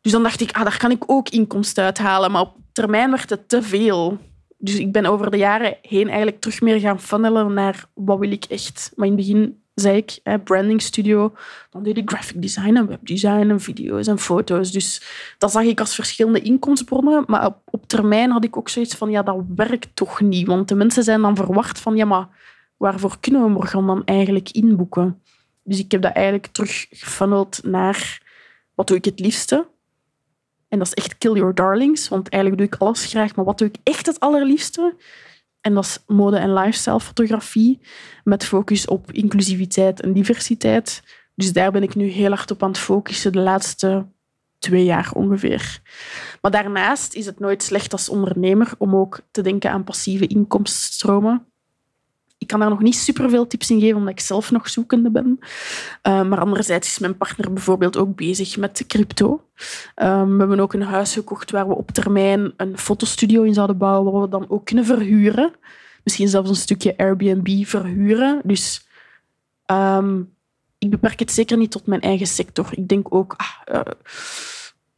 [0.00, 2.30] Dus dan dacht ik, ah, daar kan ik ook inkomsten uithalen.
[2.30, 4.18] Maar op termijn werd het te veel.
[4.58, 8.30] Dus ik ben over de jaren heen eigenlijk terug meer gaan funnelen naar wat wil
[8.30, 8.92] ik echt.
[8.96, 11.34] Maar in het begin zei ik, branding studio.
[11.70, 14.72] Dan deed ik graphic design en webdesign en video's en foto's.
[14.72, 15.02] Dus
[15.38, 17.24] dat zag ik als verschillende inkomstenbronnen.
[17.26, 20.46] Maar op, termijn had ik ook zoiets van, ja, dat werkt toch niet.
[20.46, 22.28] Want de mensen zijn dan verwacht van, ja, maar
[22.76, 25.22] waarvoor kunnen we morgen dan eigenlijk inboeken?
[25.64, 28.20] Dus ik heb dat eigenlijk terug gefunneld naar,
[28.74, 29.66] wat doe ik het liefste?
[30.68, 32.08] En dat is echt kill your darlings.
[32.08, 34.94] Want eigenlijk doe ik alles graag, maar wat doe ik echt het allerliefste?
[35.62, 37.80] En dat is mode- en lifestyle fotografie
[38.24, 41.02] met focus op inclusiviteit en diversiteit.
[41.34, 44.06] Dus daar ben ik nu heel hard op aan het focussen de laatste
[44.58, 45.80] twee jaar ongeveer.
[46.40, 51.51] Maar daarnaast is het nooit slecht als ondernemer om ook te denken aan passieve inkomstenstromen
[52.42, 55.38] ik kan daar nog niet superveel tips in geven, omdat ik zelf nog zoekende ben.
[56.02, 59.28] Uh, maar anderzijds is mijn partner bijvoorbeeld ook bezig met crypto.
[59.96, 63.78] Um, we hebben ook een huis gekocht waar we op termijn een fotostudio in zouden
[63.78, 65.52] bouwen, wat we dan ook kunnen verhuren.
[66.04, 68.40] Misschien zelfs een stukje Airbnb verhuren.
[68.44, 68.88] Dus
[69.66, 70.34] um,
[70.78, 72.68] ik beperk het zeker niet tot mijn eigen sector.
[72.70, 73.34] Ik denk ook...
[73.36, 73.92] Ah, uh,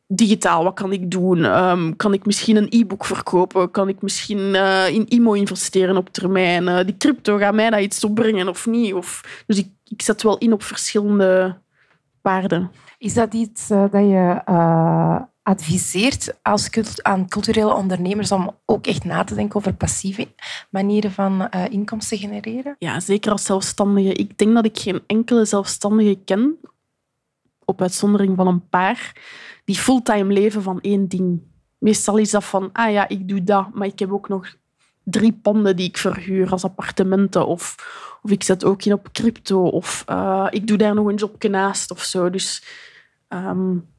[0.07, 1.45] digitaal, wat kan ik doen?
[1.45, 3.71] Um, kan ik misschien een e-book verkopen?
[3.71, 6.65] Kan ik misschien uh, in IMO investeren op termijn?
[6.65, 8.95] Uh, die crypto, gaat mij dat iets opbrengen of niet?
[8.95, 11.59] Of, dus ik, ik zet wel in op verschillende
[12.21, 12.71] paarden.
[12.99, 14.43] Is dat iets uh, dat je
[15.43, 20.29] adviseert als cult aan culturele ondernemers om ook echt na te denken over passieve
[20.71, 22.77] manieren van inkomsten genereren?
[22.79, 24.13] Ja, zeker als zelfstandige.
[24.13, 26.59] Ik denk dat ik geen enkele zelfstandige ken,
[27.65, 29.13] op uitzondering van een paar,
[29.65, 31.43] die fulltime leven van één ding.
[31.79, 34.55] Meestal is dat van, ah ja, ik doe dat, maar ik heb ook nog
[35.05, 37.47] drie panden die ik verhuur als appartementen.
[37.47, 37.77] Of,
[38.23, 39.63] of ik zet ook in op crypto.
[39.63, 42.31] Of uh, ik doe daar nog een jobje naast of zo.
[42.31, 42.65] Dus
[43.29, 43.94] um,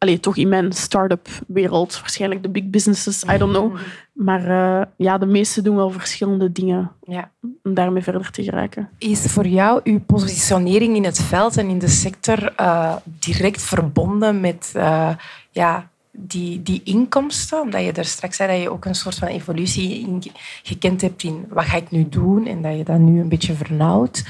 [0.00, 3.76] allee, toch in mijn start-up wereld, waarschijnlijk de big businesses, I don't know.
[4.12, 7.30] Maar uh, ja, de meesten doen wel verschillende dingen ja.
[7.62, 8.88] om daarmee verder te geraken.
[8.98, 14.40] Is voor jou uw positionering in het veld en in de sector uh, direct verbonden
[14.40, 15.10] met uh,
[15.50, 17.60] ja, die, die inkomsten?
[17.60, 20.22] Omdat je er straks zei dat je ook een soort van evolutie in
[20.62, 23.54] gekend hebt in wat ga ik nu doen en dat je dat nu een beetje
[23.54, 24.24] vernauwt.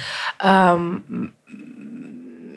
[0.45, 1.33] Um,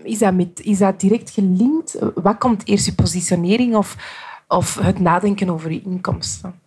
[0.03, 1.97] is dat, met, is dat direct gelinkt?
[2.15, 3.95] Wat komt eerst, je positionering of,
[4.47, 6.61] of het nadenken over je inkomsten?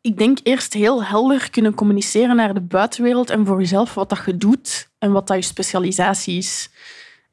[0.00, 4.22] Ik denk eerst heel helder kunnen communiceren naar de buitenwereld en voor jezelf wat dat
[4.26, 6.70] je doet en wat dat je specialisatie is.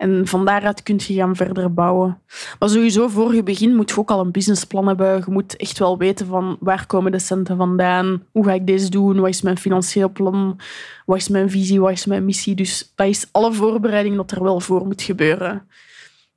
[0.02, 2.22] En van daaruit kun je gaan verder bouwen.
[2.60, 5.24] Maar sowieso, voor je begint, moet je ook al een businessplan hebben.
[5.26, 8.24] Je moet echt wel weten van waar komen de centen vandaan?
[8.32, 9.20] Hoe ga ik deze doen?
[9.20, 10.60] Wat is mijn financieel plan?
[11.06, 11.82] Wat is mijn visie?
[11.82, 12.56] Wat is mijn missie?
[12.56, 15.68] Dus dat is alle voorbereiding dat er wel voor moet gebeuren.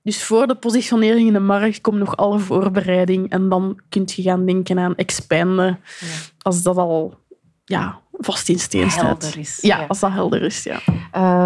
[0.03, 3.31] Dus voor de positionering in de markt komt nog alle voorbereiding.
[3.31, 5.81] En dan kun je gaan denken aan expanden.
[6.01, 6.07] Ja.
[6.43, 7.15] Als dat al
[7.65, 9.37] ja, vast in steen staat.
[9.37, 10.81] Is, ja, als dat helder is, ja.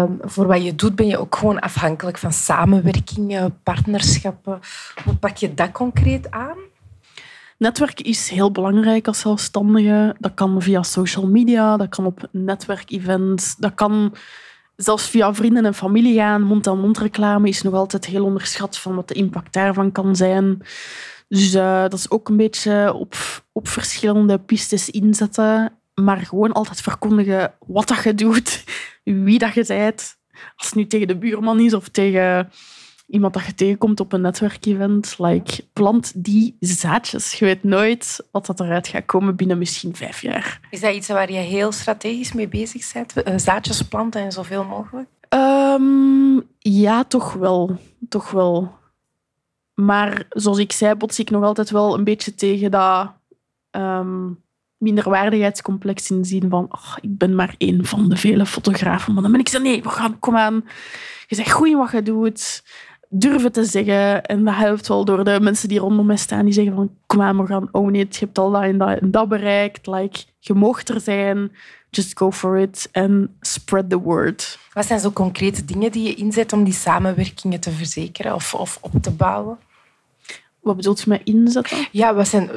[0.03, 4.59] Um, voor wat je doet ben je ook gewoon afhankelijk van samenwerkingen, partnerschappen.
[5.03, 6.57] Hoe pak je dat concreet aan?
[7.57, 10.15] Netwerk is heel belangrijk als zelfstandige.
[10.19, 14.15] Dat kan via social media, dat kan op netwerkevents, dat kan
[14.75, 16.41] zelfs via vrienden en familie gaan.
[16.41, 20.61] Mond-aan-mond reclame is nog altijd heel onderschat van wat de impact daarvan kan zijn.
[21.27, 23.15] Dus uh, dat is ook een beetje op,
[23.51, 28.63] op verschillende pistes inzetten maar gewoon altijd verkondigen wat dat je doet,
[29.03, 30.17] wie dat je bent.
[30.55, 32.51] Als het nu tegen de buurman is of tegen
[33.09, 35.15] iemand dat je tegenkomt op een netwerkevent.
[35.17, 37.33] Like, plant die zaadjes.
[37.33, 40.59] Je weet nooit wat dat eruit gaat komen binnen misschien vijf jaar.
[40.69, 43.13] Is dat iets waar je heel strategisch mee bezig bent?
[43.13, 45.09] Eh, zaadjes planten en zoveel mogelijk?
[45.29, 47.77] Um, ja, toch wel.
[48.09, 48.77] Toch wel.
[49.73, 53.11] Maar zoals ik zei, bots ik nog altijd wel een beetje tegen dat...
[53.71, 54.43] Um,
[54.79, 59.13] minderwaardigheidscomplex in de zin van oh, ik ben maar één van de vele fotografen.
[59.13, 60.65] Maar dan ben ik zo, nee, we gaan, kom aan.
[61.27, 62.63] Je zegt goed wat je doet.
[63.09, 64.23] Durven te zeggen.
[64.23, 66.45] En dat helpt wel door de mensen die rondom mij staan.
[66.45, 68.15] Die zeggen van, kom aan, we gaan own it.
[68.15, 69.87] Je hebt al dat en dat, en dat bereikt.
[69.87, 71.51] Like, je mocht er zijn.
[71.89, 72.89] Just go for it.
[72.91, 74.59] En spread the word.
[74.73, 78.77] Wat zijn zo concrete dingen die je inzet om die samenwerkingen te verzekeren of, of
[78.81, 79.57] op te bouwen?
[80.61, 81.87] Wat bedoelt je met inzetten?
[81.91, 82.49] Ja, wat zijn,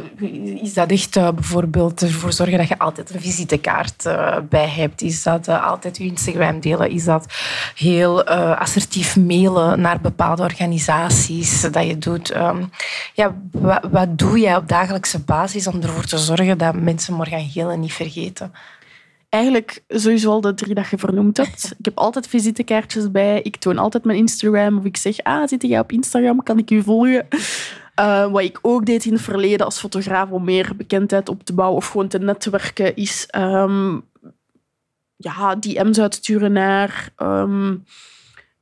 [0.62, 5.02] is dat echt uh, bijvoorbeeld ervoor zorgen dat je altijd een visitekaart uh, bij hebt?
[5.02, 6.90] Is dat uh, altijd je Instagram delen?
[6.90, 7.26] Is dat
[7.74, 12.36] heel assertief mailen naar bepaalde organisaties dat je doet?
[12.36, 12.70] Um,
[13.14, 17.48] ja, wat, wat, doe jij op dagelijkse basis om ervoor te zorgen dat mensen Morgan
[17.48, 18.52] Gele niet vergeten?
[19.32, 21.64] Eigenlijk sowieso al de drie dat je vernoemd hebt.
[21.78, 23.40] Ik heb altijd visitekaartjes bij.
[23.42, 24.78] Ik toon altijd mijn Instagram.
[24.78, 26.42] Of ik zeg, ah, zit jij op Instagram?
[26.42, 27.26] Kan ik u volgen?
[28.00, 31.54] Uh, wat ik ook deed in het verleden als fotograaf om meer bekendheid op te
[31.54, 34.04] bouwen of gewoon te netwerken, is um,
[35.16, 37.84] ja, DM's uitsturen naar um,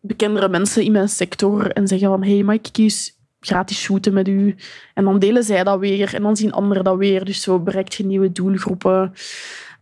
[0.00, 4.28] bekendere mensen in mijn sector en zeggen van hey, mag ik eens gratis shooten met
[4.28, 4.54] u?
[4.94, 7.24] En dan delen zij dat weer en dan zien anderen dat weer.
[7.24, 9.12] Dus zo bereikt je nieuwe doelgroepen.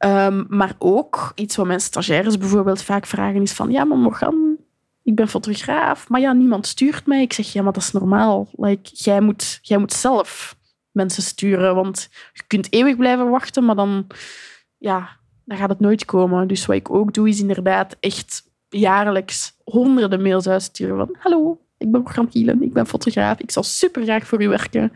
[0.04, 4.47] Um, maar ook iets wat mijn stagiaires bijvoorbeeld vaak vragen is van ja, maar Morgan,
[5.08, 7.22] ik ben fotograaf, maar ja, niemand stuurt mij.
[7.22, 8.48] Ik zeg, ja, maar dat is normaal.
[8.52, 10.56] Like, jij, moet, jij moet zelf
[10.90, 14.06] mensen sturen, want je kunt eeuwig blijven wachten, maar dan,
[14.78, 15.08] ja,
[15.44, 16.48] dan gaat het nooit komen.
[16.48, 21.90] Dus wat ik ook doe, is inderdaad echt jaarlijks honderden mails uitsturen van hallo, ik
[21.90, 24.92] ben Morgan Kielen, ik ben fotograaf, ik zal super graag voor u werken.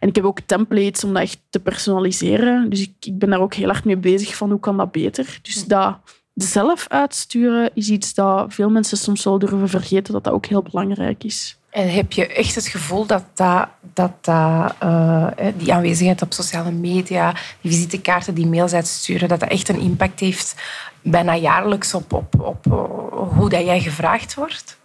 [0.00, 2.70] En ik heb ook templates om dat echt te personaliseren.
[2.70, 5.38] Dus ik, ik ben daar ook heel hard mee bezig van hoe kan dat beter.
[5.42, 5.98] Dus dat
[6.44, 10.62] zelf uitsturen is iets dat veel mensen soms wel durven vergeten dat dat ook heel
[10.62, 11.56] belangrijk is.
[11.70, 17.34] En heb je echt het gevoel dat, dat, dat, uh, die aanwezigheid op sociale media,
[17.60, 20.54] die visitekaarten, die mails uitsturen, dat dat echt een impact heeft
[21.02, 22.64] bijna jaarlijks op, op, op
[23.34, 24.76] hoe dat jij gevraagd wordt?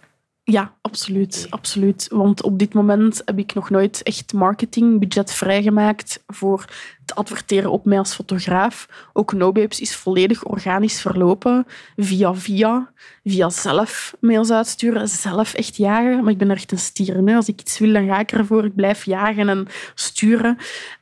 [0.52, 2.08] Ja, absoluut, absoluut.
[2.10, 6.64] Want op dit moment heb ik nog nooit echt marketingbudget vrijgemaakt voor
[7.00, 8.88] het adverteren op mij als fotograaf.
[9.12, 11.66] Ook NoBabes is volledig organisch verlopen.
[11.96, 12.92] Via via,
[13.24, 16.22] via zelf mails uitsturen, zelf echt jagen.
[16.22, 17.34] Maar ik ben echt een stier.
[17.36, 18.64] Als ik iets wil, dan ga ik ervoor.
[18.64, 20.56] Ik blijf jagen en sturen.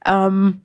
[0.09, 0.63] Um,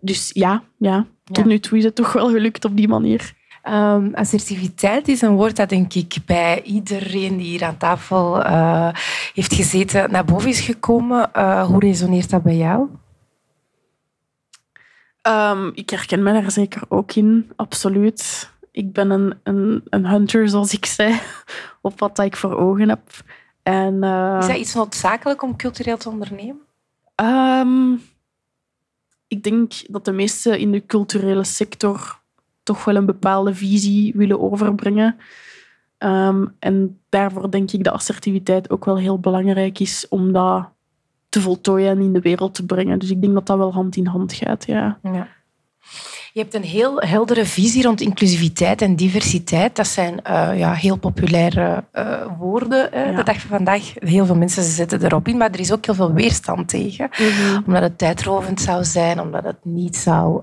[0.00, 3.32] dus ja, ja, tot nu toe is het toch wel gelukt op die manier.
[3.68, 8.88] Um, assertiviteit is een woord dat denk ik bij iedereen die hier aan tafel uh,
[9.34, 11.30] heeft gezeten naar boven is gekomen.
[11.36, 12.88] Uh, hoe resoneert dat bij jou?
[15.28, 18.50] Um, ik herken me daar zeker ook in, absoluut.
[18.70, 21.20] Ik ben een, een, een hunter, zoals ik zei,
[21.80, 23.02] op wat ik voor ogen heb.
[23.62, 26.60] En, uh, is dat iets noodzakelijk om cultureel te ondernemen?
[27.22, 28.02] Um,
[29.28, 32.22] ik denk dat de meesten in de culturele sector
[32.64, 35.16] toch wel een bepaalde visie willen overbrengen.
[35.98, 40.68] Um, en daarvoor denk ik dat assertiviteit ook wel heel belangrijk is om dat
[41.28, 42.98] te voltooien en in de wereld te brengen.
[42.98, 44.66] Dus ik denk dat dat wel hand in hand gaat.
[44.66, 44.98] Ja.
[45.02, 45.28] ja.
[46.34, 49.76] Je hebt een heel heldere visie rond inclusiviteit en diversiteit.
[49.76, 53.16] Dat zijn uh, ja, heel populaire uh, woorden uh, ja.
[53.16, 53.92] de dag van vandaag.
[53.94, 57.10] Heel veel mensen zetten erop in, maar er is ook heel veel weerstand tegen.
[57.18, 57.62] Mm -hmm.
[57.66, 60.42] Omdat het tijdrovend zou zijn, omdat het niet zou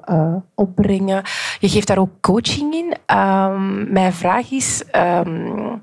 [0.56, 1.24] opbrengen.
[1.60, 3.18] Je geeft daar ook coaching in.
[3.18, 4.84] Um, mijn vraag is...
[4.96, 5.82] Um,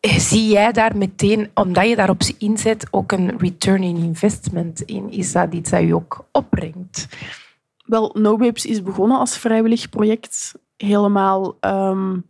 [0.00, 5.10] zie jij daar meteen, omdat je daarop inzet, ook een return in investment in?
[5.10, 7.08] Is dat iets dat je ook opbrengt?
[7.86, 10.54] Wel, NoBabes is begonnen als vrijwillig project.
[10.76, 12.24] Helemaal um,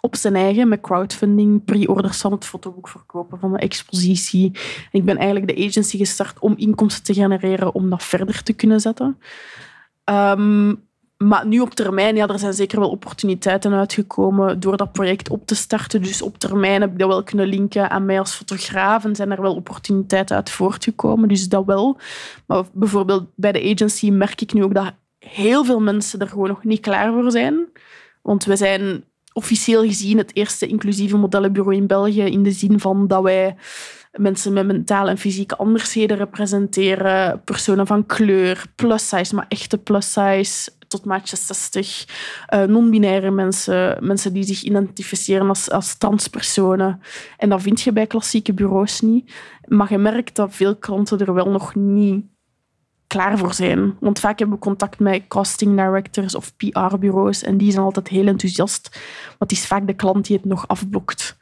[0.00, 4.52] op zijn eigen, met crowdfunding, pre-orders van het fotoboek verkopen, van de expositie.
[4.90, 8.80] Ik ben eigenlijk de agency gestart om inkomsten te genereren om dat verder te kunnen
[8.80, 9.18] zetten.
[10.04, 10.87] Um,
[11.24, 15.46] maar nu op termijn, ja, er zijn zeker wel opportuniteiten uitgekomen door dat project op
[15.46, 16.02] te starten.
[16.02, 19.30] Dus op termijn heb ik dat wel kunnen linken aan mij als fotograaf en zijn
[19.30, 21.28] er wel opportuniteiten uit voortgekomen.
[21.28, 21.98] Dus dat wel.
[22.46, 26.48] Maar bijvoorbeeld bij de agency merk ik nu ook dat heel veel mensen er gewoon
[26.48, 27.66] nog niet klaar voor zijn.
[28.22, 33.06] Want we zijn officieel gezien het eerste inclusieve modellenbureau in België in de zin van
[33.06, 33.56] dat wij
[34.12, 40.12] mensen met mentale en fysieke andersheden representeren, personen van kleur, plus size, maar echte plus
[40.12, 42.06] size, tot maatje 60.
[42.54, 47.00] Uh, non-binaire mensen, mensen die zich identificeren als, als transpersonen.
[47.36, 49.32] En dat vind je bij klassieke bureaus niet.
[49.66, 52.24] Maar je merkt dat veel klanten er wel nog niet
[53.08, 53.96] klaar voor zijn.
[54.00, 58.26] Want vaak hebben we contact met casting directors of PR-bureaus en die zijn altijd heel
[58.26, 58.88] enthousiast.
[58.92, 61.36] Maar het is vaak de klant die het nog afblokt.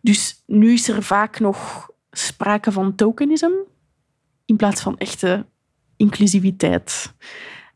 [0.00, 3.64] Dus nu is er vaak nog sprake van tokenisme
[4.44, 5.46] in plaats van echte
[5.96, 7.14] inclusiviteit.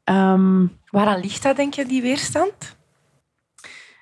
[0.04, 2.76] Um, Waaraan ligt dat, denk je, die weerstand?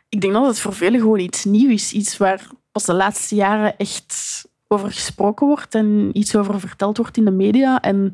[0.08, 1.92] Ik denk dat het voor velen gewoon iets nieuws is.
[1.92, 7.16] Iets waar pas de laatste jaren echt over gesproken wordt en iets over verteld wordt
[7.16, 7.80] in de media.
[7.80, 8.12] En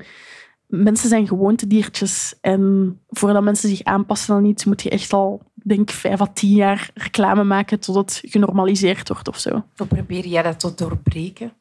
[0.66, 2.34] mensen zijn gewoontediertjes.
[2.40, 6.54] En voordat mensen zich aanpassen aan iets, moet je echt al, denk vijf à tien
[6.54, 9.64] jaar reclame maken tot het genormaliseerd wordt of zo.
[9.76, 11.52] Hoe probeer jij dat te doorbreken?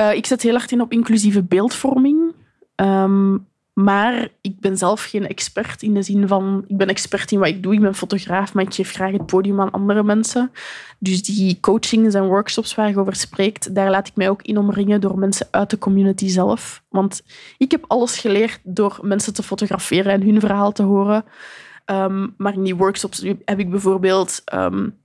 [0.00, 2.34] Uh, ik zet heel hard in op inclusieve beeldvorming.
[2.76, 6.64] Um, maar ik ben zelf geen expert in de zin van...
[6.66, 7.74] Ik ben expert in wat ik doe.
[7.74, 10.50] Ik ben fotograaf, maar ik geef graag het podium aan andere mensen.
[10.98, 14.58] Dus die coachings en workshops waar je over spreekt, daar laat ik mij ook in
[14.58, 16.82] omringen door mensen uit de community zelf.
[16.88, 17.22] Want
[17.58, 21.24] ik heb alles geleerd door mensen te fotograferen en hun verhaal te horen.
[21.86, 24.42] Um, maar in die workshops heb ik bijvoorbeeld...
[24.54, 25.02] Um,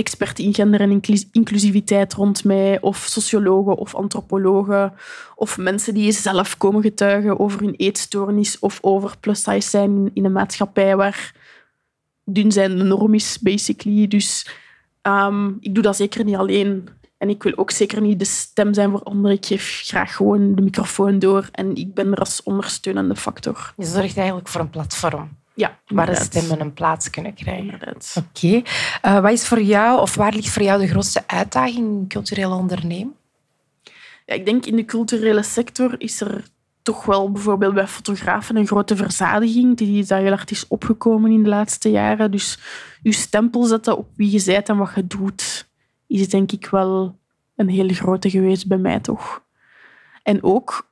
[0.00, 1.00] experten in gender en
[1.32, 4.92] inclusiviteit rond mij, of sociologen of antropologen,
[5.34, 10.32] of mensen die zelf komen getuigen over hun eetstoornis of over plus-size zijn in een
[10.32, 11.34] maatschappij waar
[12.24, 14.06] dun zijn de norm is, basically.
[14.06, 14.50] Dus
[15.02, 16.88] um, ik doe dat zeker niet alleen.
[17.18, 19.36] En ik wil ook zeker niet de stem zijn voor anderen.
[19.36, 23.72] Ik geef graag gewoon de microfoon door en ik ben er als ondersteunende factor.
[23.76, 25.39] Je zorgt eigenlijk voor een platform.
[25.60, 27.74] Ja, waar de stemmen een plaats kunnen krijgen.
[27.74, 28.18] Oké.
[28.18, 28.64] Okay.
[29.02, 32.52] Uh, wat is voor jou, of waar ligt voor jou de grootste uitdaging in cultureel
[32.52, 33.14] ondernemen?
[34.26, 36.44] Ja, ik denk in de culturele sector is er
[36.82, 41.42] toch wel bijvoorbeeld bij fotografen een grote verzadiging die daar heel hard is opgekomen in
[41.42, 42.30] de laatste jaren.
[42.30, 42.58] Dus
[43.02, 45.68] je stempel zetten op wie je bent en wat je doet,
[46.06, 47.18] is denk ik wel
[47.56, 49.42] een hele grote geweest bij mij toch.
[50.22, 50.89] En ook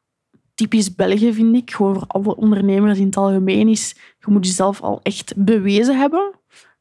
[0.59, 4.81] typisch België, vind ik, gewoon voor alle ondernemers in het algemeen, is je moet jezelf
[4.81, 6.31] al echt bewezen hebben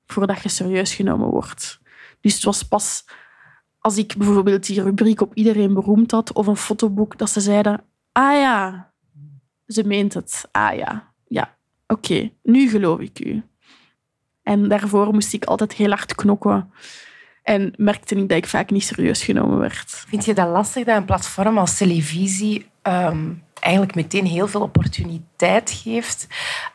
[0.05, 1.79] voordat je serieus genomen wordt.
[2.21, 3.05] Dus het was pas
[3.79, 7.83] als ik bijvoorbeeld die rubriek op iedereen beroemd had of een fotoboek, dat ze zeiden,
[8.11, 8.91] ah ja,
[9.67, 10.47] ze meent het.
[10.51, 11.55] Ah ja, ja,
[11.87, 13.43] oké, nu geloof ik u.
[14.43, 16.71] En daarvoor moest ik altijd heel hard knokken.
[17.43, 20.03] En merkte ik dat ik vaak niet serieus genomen werd.
[20.07, 25.81] Vind je dat lastig dat een platform als televisie ehm, eigenlijk meteen heel veel opportuniteit
[25.83, 26.27] geeft,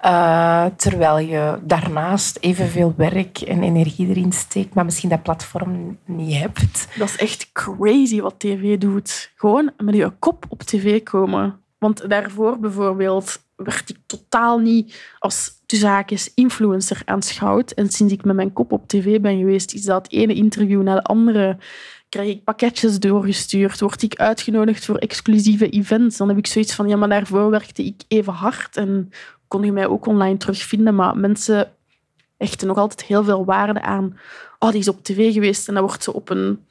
[0.05, 6.39] uh, terwijl je daarnaast evenveel werk en energie erin steekt, maar misschien dat platform niet
[6.39, 6.89] hebt.
[6.99, 9.33] Dat is echt crazy wat tv doet.
[9.37, 11.61] Gewoon met je kop op tv komen.
[11.79, 17.71] Want daarvoor bijvoorbeeld werd ik totaal niet als zaakjes influencer aanschouwd.
[17.71, 20.97] En sinds ik met mijn kop op tv ben geweest, is dat ene interview naar
[20.97, 21.59] de andere
[22.13, 26.17] krijg ik pakketjes doorgestuurd, word ik uitgenodigd voor exclusieve events.
[26.17, 29.11] Dan heb ik zoiets van, ja, maar daarvoor werkte ik even hard en
[29.49, 30.95] kon je mij ook online terugvinden.
[30.95, 31.73] Maar mensen
[32.37, 34.19] hechten nog altijd heel veel waarde aan.
[34.59, 36.67] Oh, die is op tv geweest en dan wordt ze op een,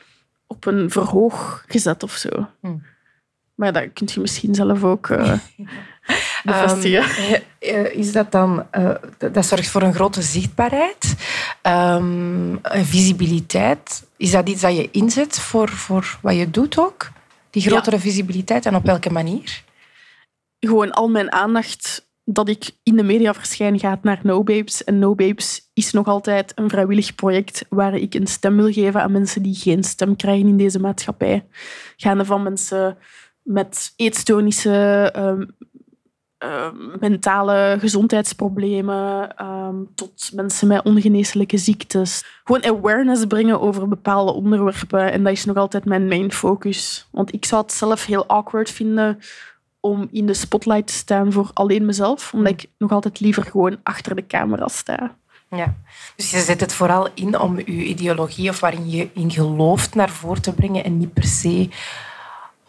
[0.48, 2.48] op een verhoog gezet of zo.
[2.60, 2.84] Hmm.
[3.56, 5.70] Maar dat kun je misschien zelf ook uh, bevestigen.
[6.46, 7.04] Um,
[7.92, 8.66] is dat dan...
[8.78, 8.96] Uh,
[9.32, 11.16] dat zorgt voor een grote zichtbaarheid,
[11.64, 14.04] um, visibiliteit.
[14.18, 17.12] Is dat iets dat je inzet voor, voor wat je doet ook?
[17.50, 19.64] Die grotere visibiliteit en op welke manier?
[20.60, 24.84] Gewoon al mijn aandacht dat ik in de media verschijn gaat naar No Babes.
[24.84, 29.02] En No Babes is nog altijd een vrijwillig project waar ik een stem wil geven
[29.02, 31.46] aan mensen die geen stem krijgen in deze maatschappij.
[31.96, 32.98] Gaande van mensen
[33.42, 35.14] met eetstoornissen,
[36.44, 42.24] um, mentale gezondheidsproblemen, ehm, tot mensen met ongeneeslijke ziektes.
[42.44, 45.12] Gewoon awareness brengen over bepaalde onderwerpen.
[45.12, 47.08] En dat is nog altijd mijn main focus.
[47.12, 49.20] Want ik zou het zelf heel awkward vinden
[49.80, 53.78] om in de spotlight te staan voor alleen mezelf, omdat ik nog altijd liever gewoon
[53.84, 55.16] achter de camera sta.
[55.50, 55.76] Ja,
[56.16, 60.10] dus je zet het vooral in om je ideologie of waarin je in gelooft naar
[60.10, 61.70] voren te brengen en niet per se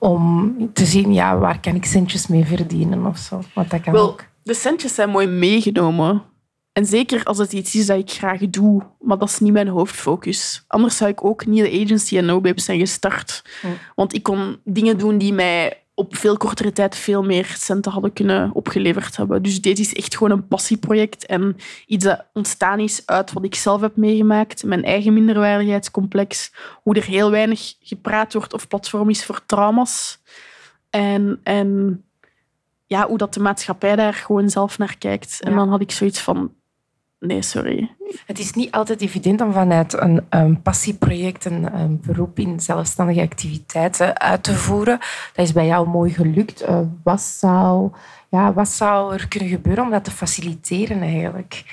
[0.03, 3.43] om te zien ja, waar kan ik centjes mee verdienen of zo.
[3.55, 4.25] Want dat kan Wel, ook.
[4.43, 6.23] De centjes zijn mooi meegenomen.
[6.73, 9.69] En zeker als het iets is dat ik graag doe, maar dat is niet mijn
[9.69, 10.65] hoofdfocus.
[10.67, 13.45] Anders zou ik ook niet de agency en No Babes zijn gestart.
[13.61, 13.67] Hm.
[13.95, 18.13] Want ik kon dingen doen die mij op veel kortere tijd veel meer centen hadden
[18.13, 19.43] kunnen opgeleverd hebben.
[19.43, 23.55] Dus dit is echt gewoon een passieproject en iets dat ontstaan is uit wat ik
[23.55, 29.25] zelf heb meegemaakt, mijn eigen minderwaardigheidscomplex, hoe er heel weinig gepraat wordt of platform is
[29.25, 30.23] voor trauma's.
[30.91, 32.03] En, en
[32.87, 35.41] ja, hoe dat de maatschappij daar gewoon zelf naar kijkt.
[35.41, 36.55] En dan had ik zoiets van,
[37.23, 37.95] nee, sorry.
[38.27, 43.21] Het is niet altijd evident om vanuit een, een passieproject, een, een, beroep in zelfstandige
[43.21, 44.99] activiteiten uit te voeren.
[45.35, 46.63] Dat is bij jou mooi gelukt.
[46.63, 47.91] Uh, wat, zou,
[48.29, 51.65] ja, wat zou er kunnen gebeuren om dat te faciliteren eigenlijk?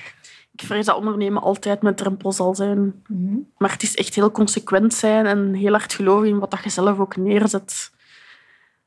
[0.52, 3.04] Ik vrees dat ondernemen altijd met drempel zal zijn.
[3.08, 3.38] Mhm.
[3.58, 7.00] Maar het is echt heel consequent zijn en heel hard geloven in wat je zelf
[7.00, 7.92] ook neerzet.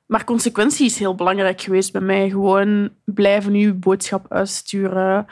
[0.06, 2.30] Maar consequentie is heel belangrijk geweest bij mij.
[2.30, 5.26] Gewoon blijven uw boodschap uitsturen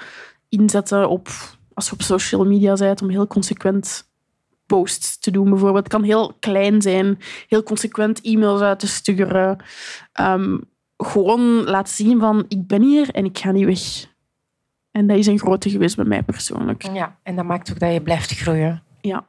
[0.50, 1.28] inzetten op,
[1.74, 4.08] als je op social media bent, om heel consequent
[4.66, 5.50] posts te doen.
[5.50, 9.58] Bijvoorbeeld, het kan heel klein zijn, heel consequent e-mails uit te sturen.
[10.12, 10.58] Ehm,
[10.96, 14.08] gewoon laten zien van, ik ben hier en ik ga niet weg.
[14.90, 16.82] En dat is een grote geweest bij mij persoonlijk.
[16.92, 18.82] Ja, en dat maakt ook dat je blijft groeien.
[19.00, 19.26] Ja.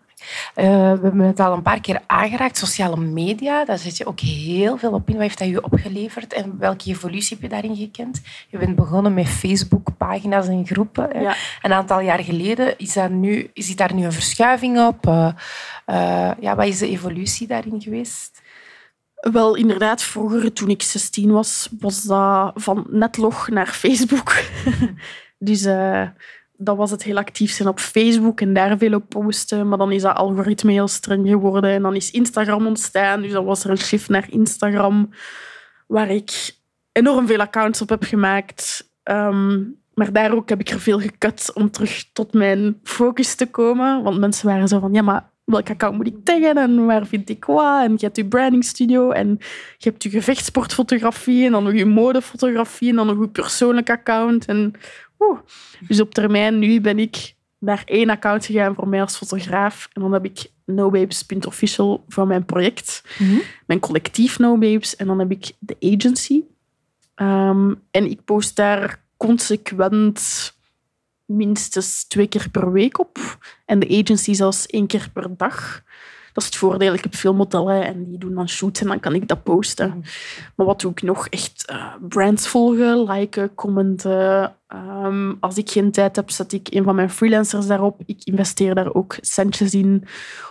[0.56, 2.58] Uh, we hebben het al een paar keer aangeraakt.
[2.58, 5.14] Sociale media, daar zit je ook heel veel op in.
[5.14, 8.22] Wat heeft dat je opgeleverd en welke evolutie heb je daarin gekend?
[8.48, 11.22] Je bent begonnen met Facebook-pagina's en groepen.
[11.22, 11.36] Ja.
[11.62, 15.08] Een aantal jaar geleden is, daar nu, is daar nu een verschuiving op.
[15.08, 15.28] Uh,
[15.88, 18.42] uh, ja, wat is de evolutie daarin geweest?
[19.16, 24.34] Wel, inderdaad, vroeger toen ik 16 was, was dat van netlog naar Facebook.
[25.38, 25.68] dus
[26.64, 29.68] dan was het heel actief zijn op Facebook en daar veel op posten.
[29.68, 31.70] Maar dan is dat algoritme heel streng geworden.
[31.70, 33.22] En dan is Instagram ontstaan.
[33.22, 35.10] Dus dan was er een shift naar Instagram,
[35.88, 36.56] waar ik
[36.92, 38.90] enorm veel accounts op heb gemaakt.
[39.04, 43.46] Um, maar daar ook heb ik er veel gekut om terug tot mijn focus te
[43.46, 44.04] komen.
[44.04, 47.30] Want mensen waren zo van, ja, maar welk account moet ik taggen en waar vind
[47.30, 47.84] ik wat?
[47.84, 49.38] En je hebt je branding studio en
[49.78, 54.46] je hebt je gevechtsportfotografie en dan nog je modefotografie en dan nog je persoonlijk account.
[54.46, 54.74] En
[55.88, 59.90] dus op termijn, nu ben ik naar één account gegaan voor mij als fotograaf.
[59.94, 63.04] En dan heb ik nobabes.official van mijn project.
[63.20, 63.38] Mhm.
[63.66, 64.96] Mijn collectief Nobabes.
[64.96, 66.44] En dan heb ik de agency.
[67.16, 70.54] Um, en ik post daar consequent
[71.26, 73.18] minstens twee keer per week op.
[73.66, 75.84] En de agency zelfs één keer per dag.
[76.34, 76.94] Dat is het voordeel.
[76.94, 79.90] Ik heb veel modellen en die doen dan shoots en dan kan ik dat posten.
[79.90, 80.00] Mhm.
[80.56, 81.28] Maar wat doe ik nog?
[81.28, 84.56] Echt uh, brands volgen, liken, commenten.
[85.04, 88.02] Um, als ik geen tijd heb, zet ik een van mijn freelancers daarop.
[88.06, 90.06] Ik investeer daar ook centjes in,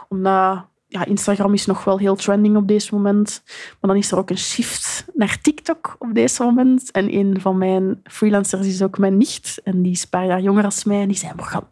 [0.08, 3.42] omdat ja, Instagram is nog wel heel trending op deze moment.
[3.46, 6.90] Maar dan is er ook een shift naar TikTok op deze moment.
[6.90, 9.60] En een van mijn freelancers is ook mijn nicht.
[9.64, 11.00] En die is een paar jaar jonger als mij.
[11.00, 11.66] En die zei, Morgan,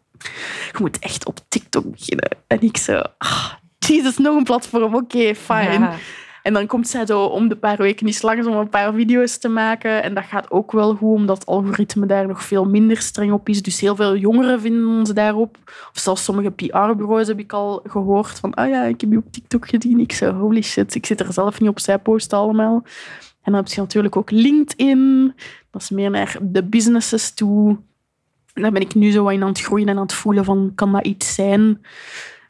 [0.71, 2.29] je moet echt op TikTok beginnen.
[2.47, 3.51] En ik zo, ah,
[3.89, 4.95] Jesus, nog een platform.
[4.95, 5.81] Oké, okay, fijn.
[5.81, 5.95] Ja.
[6.43, 9.37] En dan komt zij zo om de paar weken eens langs om een paar video's
[9.37, 10.03] te maken.
[10.03, 13.49] En dat gaat ook wel goed, omdat het algoritme daar nog veel minder streng op
[13.49, 13.61] is.
[13.61, 15.57] Dus heel veel jongeren vinden ons daarop.
[15.65, 19.31] Of zelfs sommige PR-bureaus heb ik al gehoord van, ah ja, ik heb je op
[19.31, 19.99] TikTok gezien.
[19.99, 22.83] Ik zo, holy shit, ik zit er zelf niet op, zij posten allemaal.
[23.41, 25.33] En dan heb je natuurlijk ook LinkedIn.
[25.71, 27.77] Dat is meer naar de businesses toe.
[28.53, 30.91] Daar ben ik nu zo in aan het groeien en aan het voelen van, kan
[30.91, 31.81] dat iets zijn?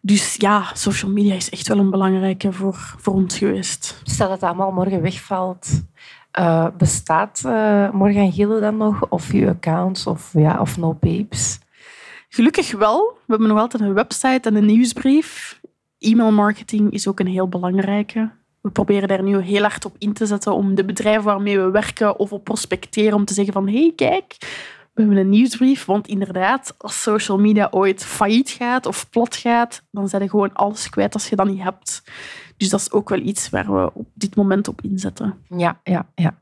[0.02, 4.02] Dus ja, social media is echt wel een belangrijke voor, voor ons geweest.
[4.04, 5.84] Stel dat het allemaal morgen wegvalt,
[6.40, 9.10] uh, bestaat uh, Morgan Gillen dan nog?
[9.10, 11.60] Of je accounts of, ja, of no babes?
[12.30, 13.18] Gelukkig wel.
[13.26, 15.60] We hebben nog altijd een website en een nieuwsbrief.
[16.00, 18.32] E-mail marketing is ook een heel belangrijke.
[18.62, 21.70] We proberen daar nu heel hard op in te zetten om de bedrijven waarmee we
[21.70, 24.38] werken of op prospecteren om te zeggen van hé, hey, kijk,
[25.08, 29.84] we hebben een nieuwsbrief, want inderdaad, als social media ooit failliet gaat of plat gaat,
[29.92, 32.04] dan zijn je gewoon alles kwijt als je dat niet hebt.
[32.58, 35.34] Dus dat is ook wel iets waar we op dit moment op inzetten.
[35.58, 36.38] Ja, ja, ja.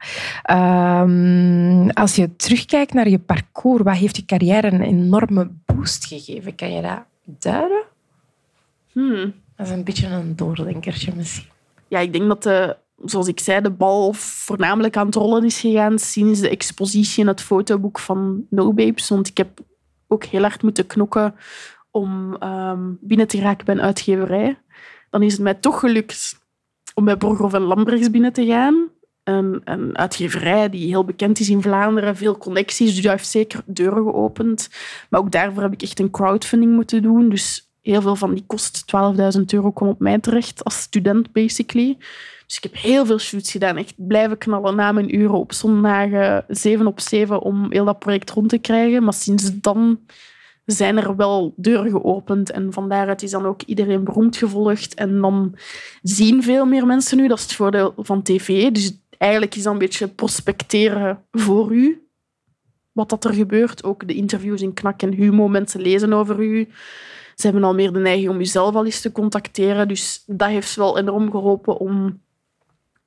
[1.01, 6.55] Um, als je terugkijkt naar je parcours, wat heeft je carrière een enorme boost gegeven?
[6.55, 7.03] Kan je dat
[7.39, 7.84] duiden?
[8.91, 9.34] Hmm.
[9.55, 11.45] Dat is een beetje een doordenkertje misschien.
[11.88, 15.59] Ja, ik denk dat de zoals ik zei, de bal voornamelijk aan het rollen is
[15.59, 19.09] gegaan sinds de expositie in het fotoboek van No Babes.
[19.09, 19.59] Want ik heb
[20.07, 21.35] ook heel hard moeten knokken
[21.91, 24.59] om um, binnen te geraken bij een uitgeverij.
[25.09, 26.39] Dan is het mij toch gelukt
[26.93, 28.89] om bij Borghoff en Lambrechts binnen te gaan.
[29.23, 33.61] Een, een, uitgeverij die heel bekend is in Vlaanderen, veel connecties, dus dat heeft zeker
[33.65, 34.69] deuren geopend.
[35.09, 37.29] Maar ook daarvoor heb ik echt een crowdfunding moeten doen.
[37.29, 38.85] Dus heel veel van die kost
[39.37, 41.97] 12.000 euro kwam op mij terecht als student, basically.
[42.47, 43.77] Dus ik heb heel veel shoots gedaan.
[43.77, 48.29] Echt blijven knallen na mijn uren op zondagen, zeven op zeven, om heel dat project
[48.29, 49.03] rond te krijgen.
[49.03, 49.99] Maar sinds dan
[50.65, 52.51] zijn er wel deuren geopend.
[52.51, 54.93] En van daaruit is dan ook iedereen beroemd gevolgd.
[54.93, 55.55] En dan
[56.01, 57.27] zien veel meer mensen nu.
[57.27, 58.71] Dat is het voordeel van tv.
[58.71, 62.07] Dus eigenlijk is dat een beetje prospecteren voor u.
[62.91, 63.83] Wat dat er gebeurt.
[63.83, 65.47] Ook de interviews in Knak en Humo.
[65.47, 66.67] Mensen lezen over u.
[67.35, 69.87] Ze hebben al meer de neiging om jezelf al eens te contacteren.
[69.87, 72.19] Dus dat heeft wel enorm geholpen om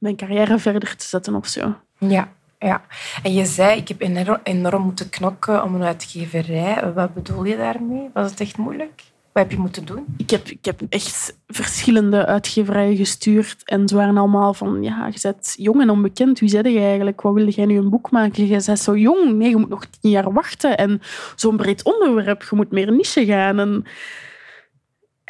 [0.01, 1.75] mijn carrière verder te zetten of zo.
[1.99, 2.29] Ja,
[2.59, 2.83] ja.
[3.23, 6.93] En je zei, ik heb enorm, enorm moeten knokken om een uitgeverij.
[6.93, 8.11] Wat bedoel je daarmee?
[8.13, 9.03] Was het echt moeilijk?
[9.33, 10.05] Wat heb je moeten doen?
[10.17, 13.63] Ik heb, ik heb echt verschillende uitgeverijen gestuurd.
[13.65, 16.39] En ze waren allemaal van, ja, je bent jong en onbekend.
[16.39, 17.21] Wie zei je eigenlijk?
[17.21, 18.47] Wat wil jij nu een boek maken?
[18.47, 19.33] Je bent zo jong.
[19.33, 20.77] Nee, je moet nog tien jaar wachten.
[20.77, 21.01] En
[21.37, 23.59] zo'n breed onderwerp, je moet meer niche gaan.
[23.59, 23.85] En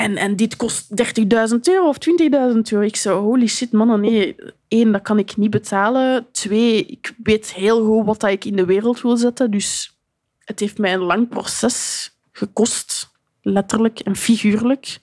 [0.00, 2.80] en, en dit kost 30.000 euro of 20.000 euro.
[2.80, 4.36] Ik zo, holy shit, man, nee.
[4.68, 6.26] Eén, dat kan ik niet betalen.
[6.32, 9.50] Twee, ik weet heel goed wat ik in de wereld wil zetten.
[9.50, 9.98] Dus
[10.44, 13.10] het heeft mij een lang proces gekost,
[13.42, 14.98] letterlijk en figuurlijk,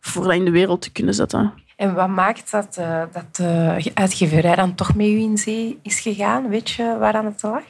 [0.00, 1.52] voor dat in de wereld te kunnen zetten.
[1.76, 6.00] En wat maakt dat, uh, dat de uitgeverij dan toch met u in zee is
[6.00, 6.48] gegaan?
[6.48, 7.64] Weet je waaraan het lag?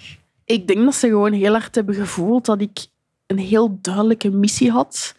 [0.45, 2.87] Ik denk dat ze gewoon heel hard hebben gevoeld dat ik
[3.27, 5.15] een heel duidelijke missie had.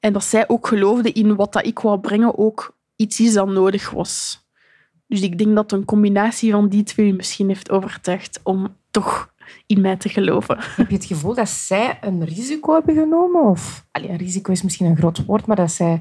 [0.00, 3.48] En dat zij ook geloofden in wat dat ik wou brengen ook iets is dat
[3.48, 4.44] nodig was.
[5.06, 9.32] Dus ik denk dat een combinatie van die twee misschien heeft overtuigd om toch
[9.66, 10.56] in mij te geloven.
[10.60, 13.42] Heb je het gevoel dat zij een risico hebben genomen?
[13.42, 16.00] Of, allee, een risico is misschien een groot woord, maar dat zij,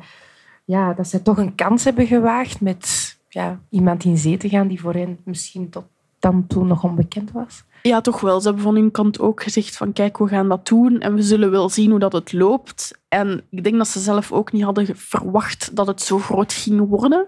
[0.65, 4.67] ja, dat zij toch een kans hebben gewaagd met ja, iemand in zee te gaan
[4.67, 5.85] die voor hen misschien tot
[6.19, 7.63] dan toen nog onbekend was?
[7.81, 8.39] Ja, toch wel.
[8.39, 11.21] Ze hebben van hun kant ook gezegd van kijk, we gaan dat doen en we
[11.21, 12.99] zullen wel zien hoe dat het loopt.
[13.07, 16.87] En ik denk dat ze zelf ook niet hadden verwacht dat het zo groot ging
[16.89, 17.27] worden.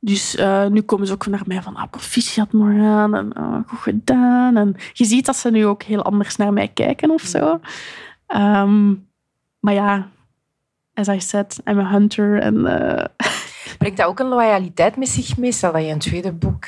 [0.00, 3.78] Dus uh, nu komen ze ook naar mij van, ah, proficiat Morgan, en uh, goed
[3.78, 4.56] gedaan.
[4.56, 7.60] En je ziet dat ze nu ook heel anders naar mij kijken of zo.
[8.36, 9.08] Um,
[9.60, 10.08] maar ja,
[10.94, 12.38] as I said, I'm a hunter.
[12.38, 13.04] En, uh...
[13.80, 15.52] Brengt dat ook een loyaliteit met zich mee?
[15.52, 16.66] Stel dat je een tweede boek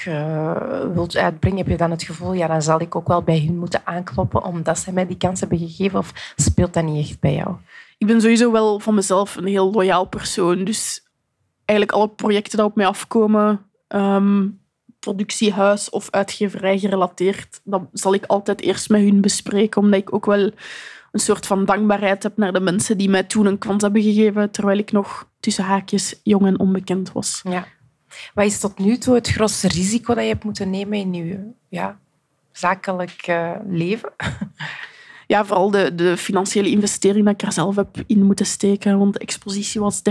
[0.94, 3.58] wilt uitbrengen, heb je dan het gevoel, ja, dan zal ik ook wel bij hun
[3.58, 5.98] moeten aankloppen omdat ze mij die kans hebben gegeven?
[5.98, 7.56] Of speelt dat niet echt bij jou?
[7.98, 10.64] Ik ben sowieso wel van mezelf een heel loyaal persoon.
[10.64, 11.06] Dus
[11.64, 14.60] eigenlijk alle projecten die op mij afkomen, um,
[14.98, 20.26] productiehuis of uitgeverij gerelateerd, dat zal ik altijd eerst met hun bespreken, omdat ik ook
[20.26, 20.50] wel
[21.12, 24.50] een soort van dankbaarheid heb naar de mensen die mij toen een kans hebben gegeven,
[24.50, 27.40] terwijl ik nog tussen haakjes jong en onbekend was.
[27.48, 27.66] Ja.
[28.34, 31.50] Wat is tot nu toe het grootste risico dat je hebt moeten nemen in je
[31.68, 31.98] ja,
[32.52, 34.12] zakelijk uh, leven?
[35.26, 38.98] ja, vooral de, de financiële investering dat ik er zelf heb in moeten steken.
[38.98, 40.02] Want de expositie was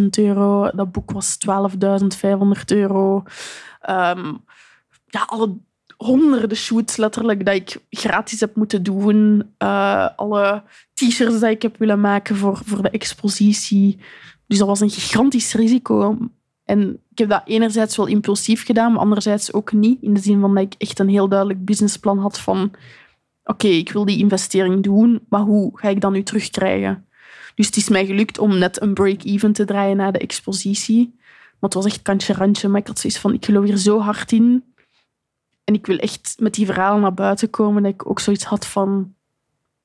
[0.00, 1.38] 30.000 euro, dat boek was
[1.76, 3.22] 12.500 euro.
[3.90, 4.44] Um,
[5.06, 5.56] ja, alle
[6.04, 9.42] honderden shoots letterlijk dat ik gratis heb moeten doen.
[9.58, 10.62] Uh, alle
[10.94, 13.98] t-shirts dat ik heb willen maken voor, voor de expositie.
[14.46, 16.18] Dus dat was een gigantisch risico.
[16.64, 20.02] En ik heb dat enerzijds wel impulsief gedaan, maar anderzijds ook niet.
[20.02, 22.70] In de zin van dat ik echt een heel duidelijk businessplan had van
[23.44, 27.06] oké, ik wil die investering doen, maar hoe ga ik dat nu terugkrijgen?
[27.54, 31.14] Dus het is mij gelukt om net een break-even te draaien na de expositie.
[31.62, 32.68] Maar het was echt kantje randje.
[32.68, 34.64] Maar ik van, ik geloof hier zo hard in.
[35.64, 37.82] En ik wil echt met die verhalen naar buiten komen.
[37.82, 39.14] Dat ik ook zoiets had van,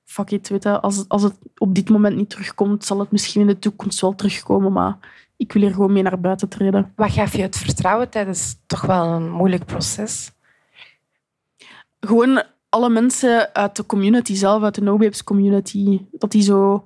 [0.06, 3.42] fuck it, weet je, als, als het op dit moment niet terugkomt, zal het misschien
[3.42, 4.72] in de toekomst wel terugkomen.
[4.72, 4.98] Maar
[5.38, 6.94] ik wil hier gewoon mee naar buiten treden.
[6.96, 10.32] Wat gaf je het vertrouwen tijdens toch wel een moeilijk proces?
[12.00, 16.86] Gewoon alle mensen uit de community zelf, uit de NoBabes community, dat die zo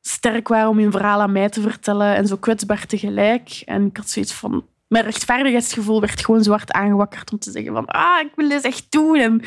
[0.00, 3.62] sterk waren om hun verhaal aan mij te vertellen en zo kwetsbaar tegelijk.
[3.64, 4.64] En ik had zoiets van...
[4.88, 8.64] Mijn rechtvaardigheidsgevoel werd gewoon zo hard aangewakkerd om te zeggen van ah, ik wil dit
[8.64, 9.16] echt doen.
[9.16, 9.42] En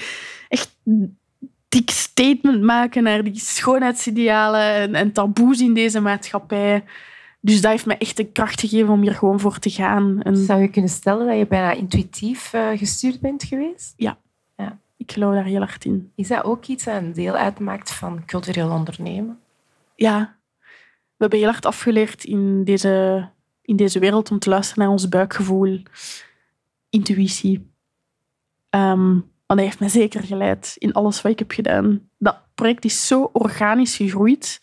[0.50, 0.76] echt
[1.70, 6.84] dik statement maken naar die schoonheidsidealen en, en taboes in deze maatschappij.
[7.40, 10.22] Dus dat heeft me echt de kracht gegeven om hier gewoon voor te gaan.
[10.22, 10.36] En...
[10.36, 13.94] Zou je kunnen stellen dat je bijna intuïtief uh, gestuurd bent geweest?
[13.96, 14.18] Ja.
[15.02, 16.12] Ik geloof daar heel hard in.
[16.16, 19.40] Is dat ook iets dat een deel uitmaakt van cultureel ondernemen?
[19.96, 20.38] Ja.
[20.90, 23.28] We hebben heel hard afgeleerd in deze,
[23.72, 25.82] in deze wereld om te luisteren naar ons buikgevoel,
[26.90, 27.72] intuïtie.
[28.70, 29.14] Um,
[29.48, 32.10] maar dat heeft mij zeker geleid in alles wat ik heb gedaan.
[32.18, 34.62] Dat project is zo organisch gegroeid,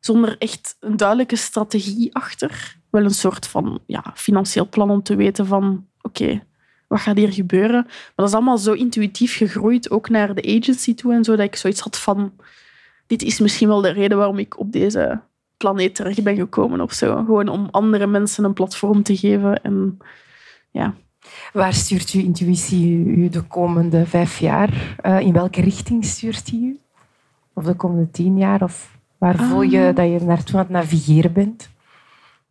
[0.00, 2.76] zonder echt een duidelijke strategie achter.
[2.90, 6.42] Wel een soort van ja, financieel plan om te weten van oké,
[6.88, 7.82] wat gaat hier gebeuren?
[7.84, 11.46] Maar dat is allemaal zo intuïtief gegroeid, ook naar de agency toe en zo, dat
[11.46, 12.32] ik zoiets had van,
[13.06, 15.20] dit is misschien wel de reden waarom ik op deze
[15.58, 17.16] planeet terecht ben gekomen of zo.
[17.16, 19.62] Gewoon om andere mensen een platform te geven.
[19.62, 19.98] En,
[20.70, 20.94] ja.
[21.52, 24.96] Waar stuurt uw intuïtie u de komende vijf jaar?
[25.02, 26.78] Uh, in welke richting stuurt die u?
[27.52, 28.62] Of de komende tien jaar?
[28.62, 29.96] Of waar voel je ah.
[29.96, 31.70] dat je naartoe aan het navigeren bent?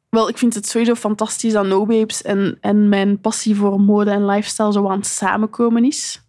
[0.09, 4.11] Wel, ik vind het sowieso fantastisch dat No Babes en, en mijn passie voor mode
[4.11, 6.21] en lifestyle zo aan het samenkomen is.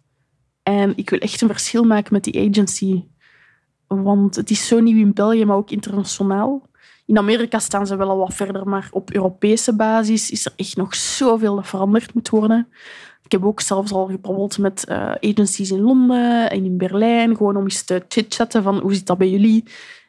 [0.63, 3.03] En ik wil echt een verschil maken met die agency.
[3.87, 6.68] Want het is zo nieuw in België, maar ook internationaal.
[7.09, 10.75] In Amerika staan ze wel al wat verder, maar op Europese basis is er echt
[10.75, 12.67] nog zoveel dat veranderd moet worden.
[13.23, 17.55] Ik heb ook zelfs al gebabbeld met uh, agencies in Londen en in Berlijn, gewoon
[17.55, 19.63] om eens te chitchatten van hoe zit dat bij jullie.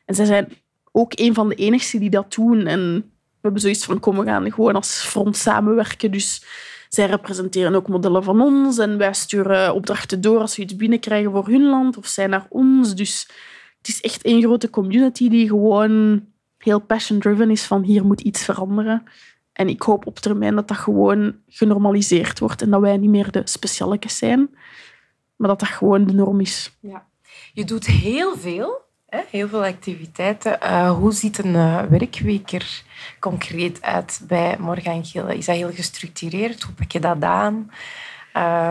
[0.04, 0.52] En zij zijn
[0.92, 2.66] ook een van de enigsten die dat doen.
[2.66, 6.10] En we hebben zoiets van, kom, we gaan gewoon als front samenwerken.
[6.10, 6.44] Dus
[6.88, 11.30] zij representeren ook modellen van ons en wij sturen opdrachten door als we iets binnenkrijgen
[11.30, 12.94] voor hun land of zij naar ons.
[12.94, 13.28] Dus
[13.78, 16.22] het is echt één grote community die gewoon
[16.62, 19.04] heel passion-driven is van hier moet iets veranderen.
[19.52, 23.30] En ik hoop op termijn dat dat gewoon genormaliseerd wordt en dat wij niet meer
[23.30, 24.48] de specialekes zijn,
[25.36, 26.76] maar dat dat gewoon de norm is.
[26.80, 27.06] Ja.
[27.52, 30.58] Je doet heel veel Heel veel activiteiten.
[30.62, 32.82] Uh, hoe ziet een uh, werkweek er
[33.20, 35.36] concreet uit bij Morgan Gillen?
[35.36, 36.62] Is dat heel gestructureerd?
[36.62, 37.70] Hoe pak je dat aan?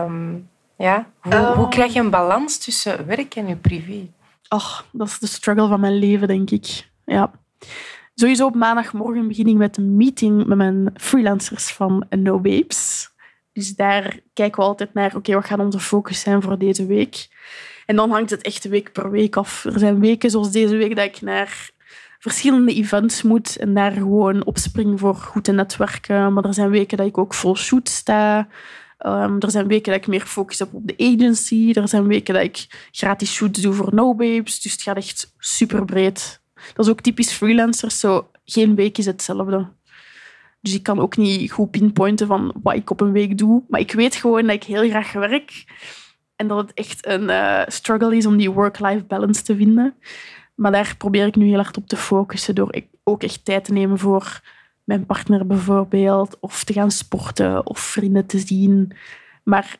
[0.06, 1.06] Um, ja?
[1.20, 4.08] Hoe, um, hoe, krijg je een balans tussen werk en je privé?
[4.48, 6.88] Ach, dat is de struggle van mijn leven, denk ik.
[7.04, 7.30] Ja.
[8.14, 13.10] Sowieso op maandagmorgen begin ik met een meeting met mijn freelancers van No Babes.
[13.52, 17.28] Dus daar kijken we altijd naar, oké, wat gaat onze focus zijn voor deze week?
[17.86, 19.64] En dan hangt het echt week per week af.
[19.64, 21.70] Er zijn weken zoals deze week dat ik naar
[22.18, 26.32] verschillende events moet en daar gewoon opspring voor goed te netwerken.
[26.32, 28.48] Maar er zijn weken dat ik ook vol shoot sta.
[29.06, 31.72] Um, er zijn weken dat ik meer focus heb op de agency.
[31.74, 34.60] Er zijn weken dat ik gratis shoots doe voor No Babes.
[34.60, 36.40] Dus het gaat echt super breed.
[36.74, 38.00] Dat is ook typisch freelancers.
[38.00, 39.68] Zo, geen week is hetzelfde.
[40.60, 43.62] Dus ik kan ook niet goed pinpointen van wat ik op een week doe.
[43.68, 45.64] Maar ik weet gewoon dat ik heel graag werk.
[46.36, 49.94] En dat het echt een uh, struggle is om die work-life balance te vinden.
[50.54, 53.72] Maar daar probeer ik nu heel hard op te focussen door ook echt tijd te
[53.72, 54.40] nemen voor
[54.84, 56.36] mijn partner bijvoorbeeld.
[56.40, 58.92] Of te gaan sporten of vrienden te zien.
[59.44, 59.78] Maar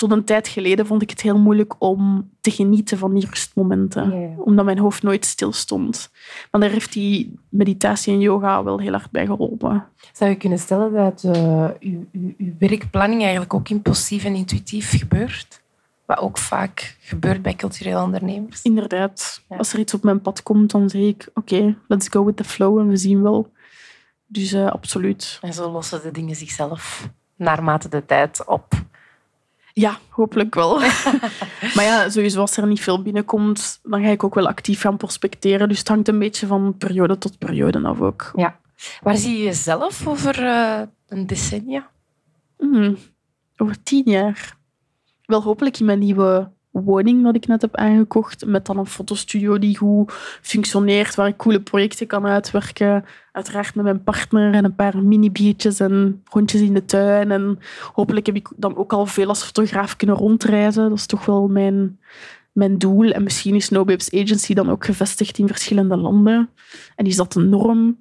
[0.00, 4.34] tot een tijd geleden vond ik het heel moeilijk om te genieten van die rustmomenten.
[4.38, 6.10] Omdat mijn hoofd nooit stil stond.
[6.50, 9.84] Maar daar heeft die meditatie en yoga wel heel hard bij geholpen.
[10.12, 14.98] Zou je kunnen stellen dat uh, uw, uw, uw werkplanning eigenlijk ook impulsief en intuïtief
[14.98, 15.62] gebeurt?
[16.06, 18.62] Wat ook vaak gebeurt bij culturele ondernemers.
[18.62, 19.42] Inderdaad.
[19.48, 21.28] Als er iets op mijn pad komt, dan zeg ik...
[21.34, 23.50] Oké, let's go with the flow en we zien wel.
[24.26, 25.38] Dus uh, absoluut.
[25.42, 28.88] En zo lossen de dingen zichzelf naarmate de tijd op.
[29.80, 30.78] Ja, hopelijk wel.
[31.74, 34.96] maar ja, sowieso als er niet veel binnenkomt, dan ga ik ook wel actief gaan
[34.96, 35.68] prospecteren.
[35.68, 38.32] Dus het hangt een beetje van periode tot periode af ook.
[38.34, 38.58] Ja.
[39.02, 41.90] Waar zie je jezelf over uh, een decennia?
[42.58, 42.96] Mm,
[43.56, 44.58] over tien jaar
[45.30, 49.58] wel hopelijk in mijn nieuwe woning dat ik net heb aangekocht, met dan een fotostudio
[49.58, 50.12] die goed
[50.42, 53.04] functioneert, waar ik coole projecten kan uitwerken.
[53.32, 57.30] Uiteraard met mijn partner en een paar mini-biertjes en rondjes in de tuin.
[57.30, 57.58] En
[57.92, 60.88] hopelijk heb ik dan ook al veel als fotograaf kunnen rondreizen.
[60.88, 61.98] Dat is toch wel mijn,
[62.52, 63.10] mijn doel.
[63.10, 66.50] En misschien is No Babes Agency dan ook gevestigd in verschillende landen.
[66.96, 67.98] En is dat een norm?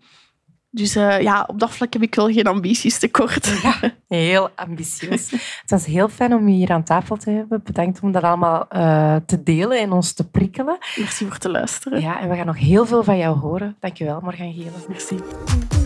[0.72, 3.47] Dus uh, ja, op dat vlak heb ik wel geen ambities tekort.
[3.63, 3.76] Ja,
[4.07, 5.32] heel ambitieus.
[5.32, 7.61] Het was heel fijn om je hier aan tafel te hebben.
[7.63, 10.78] Bedankt om dat allemaal uh, te delen en ons te prikkelen.
[10.95, 12.01] Merci voor te luisteren.
[12.01, 13.76] Ja, en we gaan nog heel veel van jou horen.
[13.80, 14.70] Dankjewel, Morgan Gele.
[14.88, 15.15] Merci.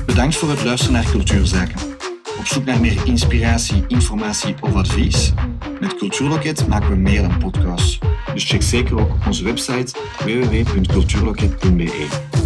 [0.05, 1.79] Bedankt voor het luisteren naar Cultuurzaken.
[2.39, 5.33] Op zoek naar meer inspiratie, informatie of advies?
[5.79, 7.99] Met Cultuurloket maken we meer dan podcasts.
[8.33, 12.42] Dus check zeker ook onze website www.cultuurloket.be.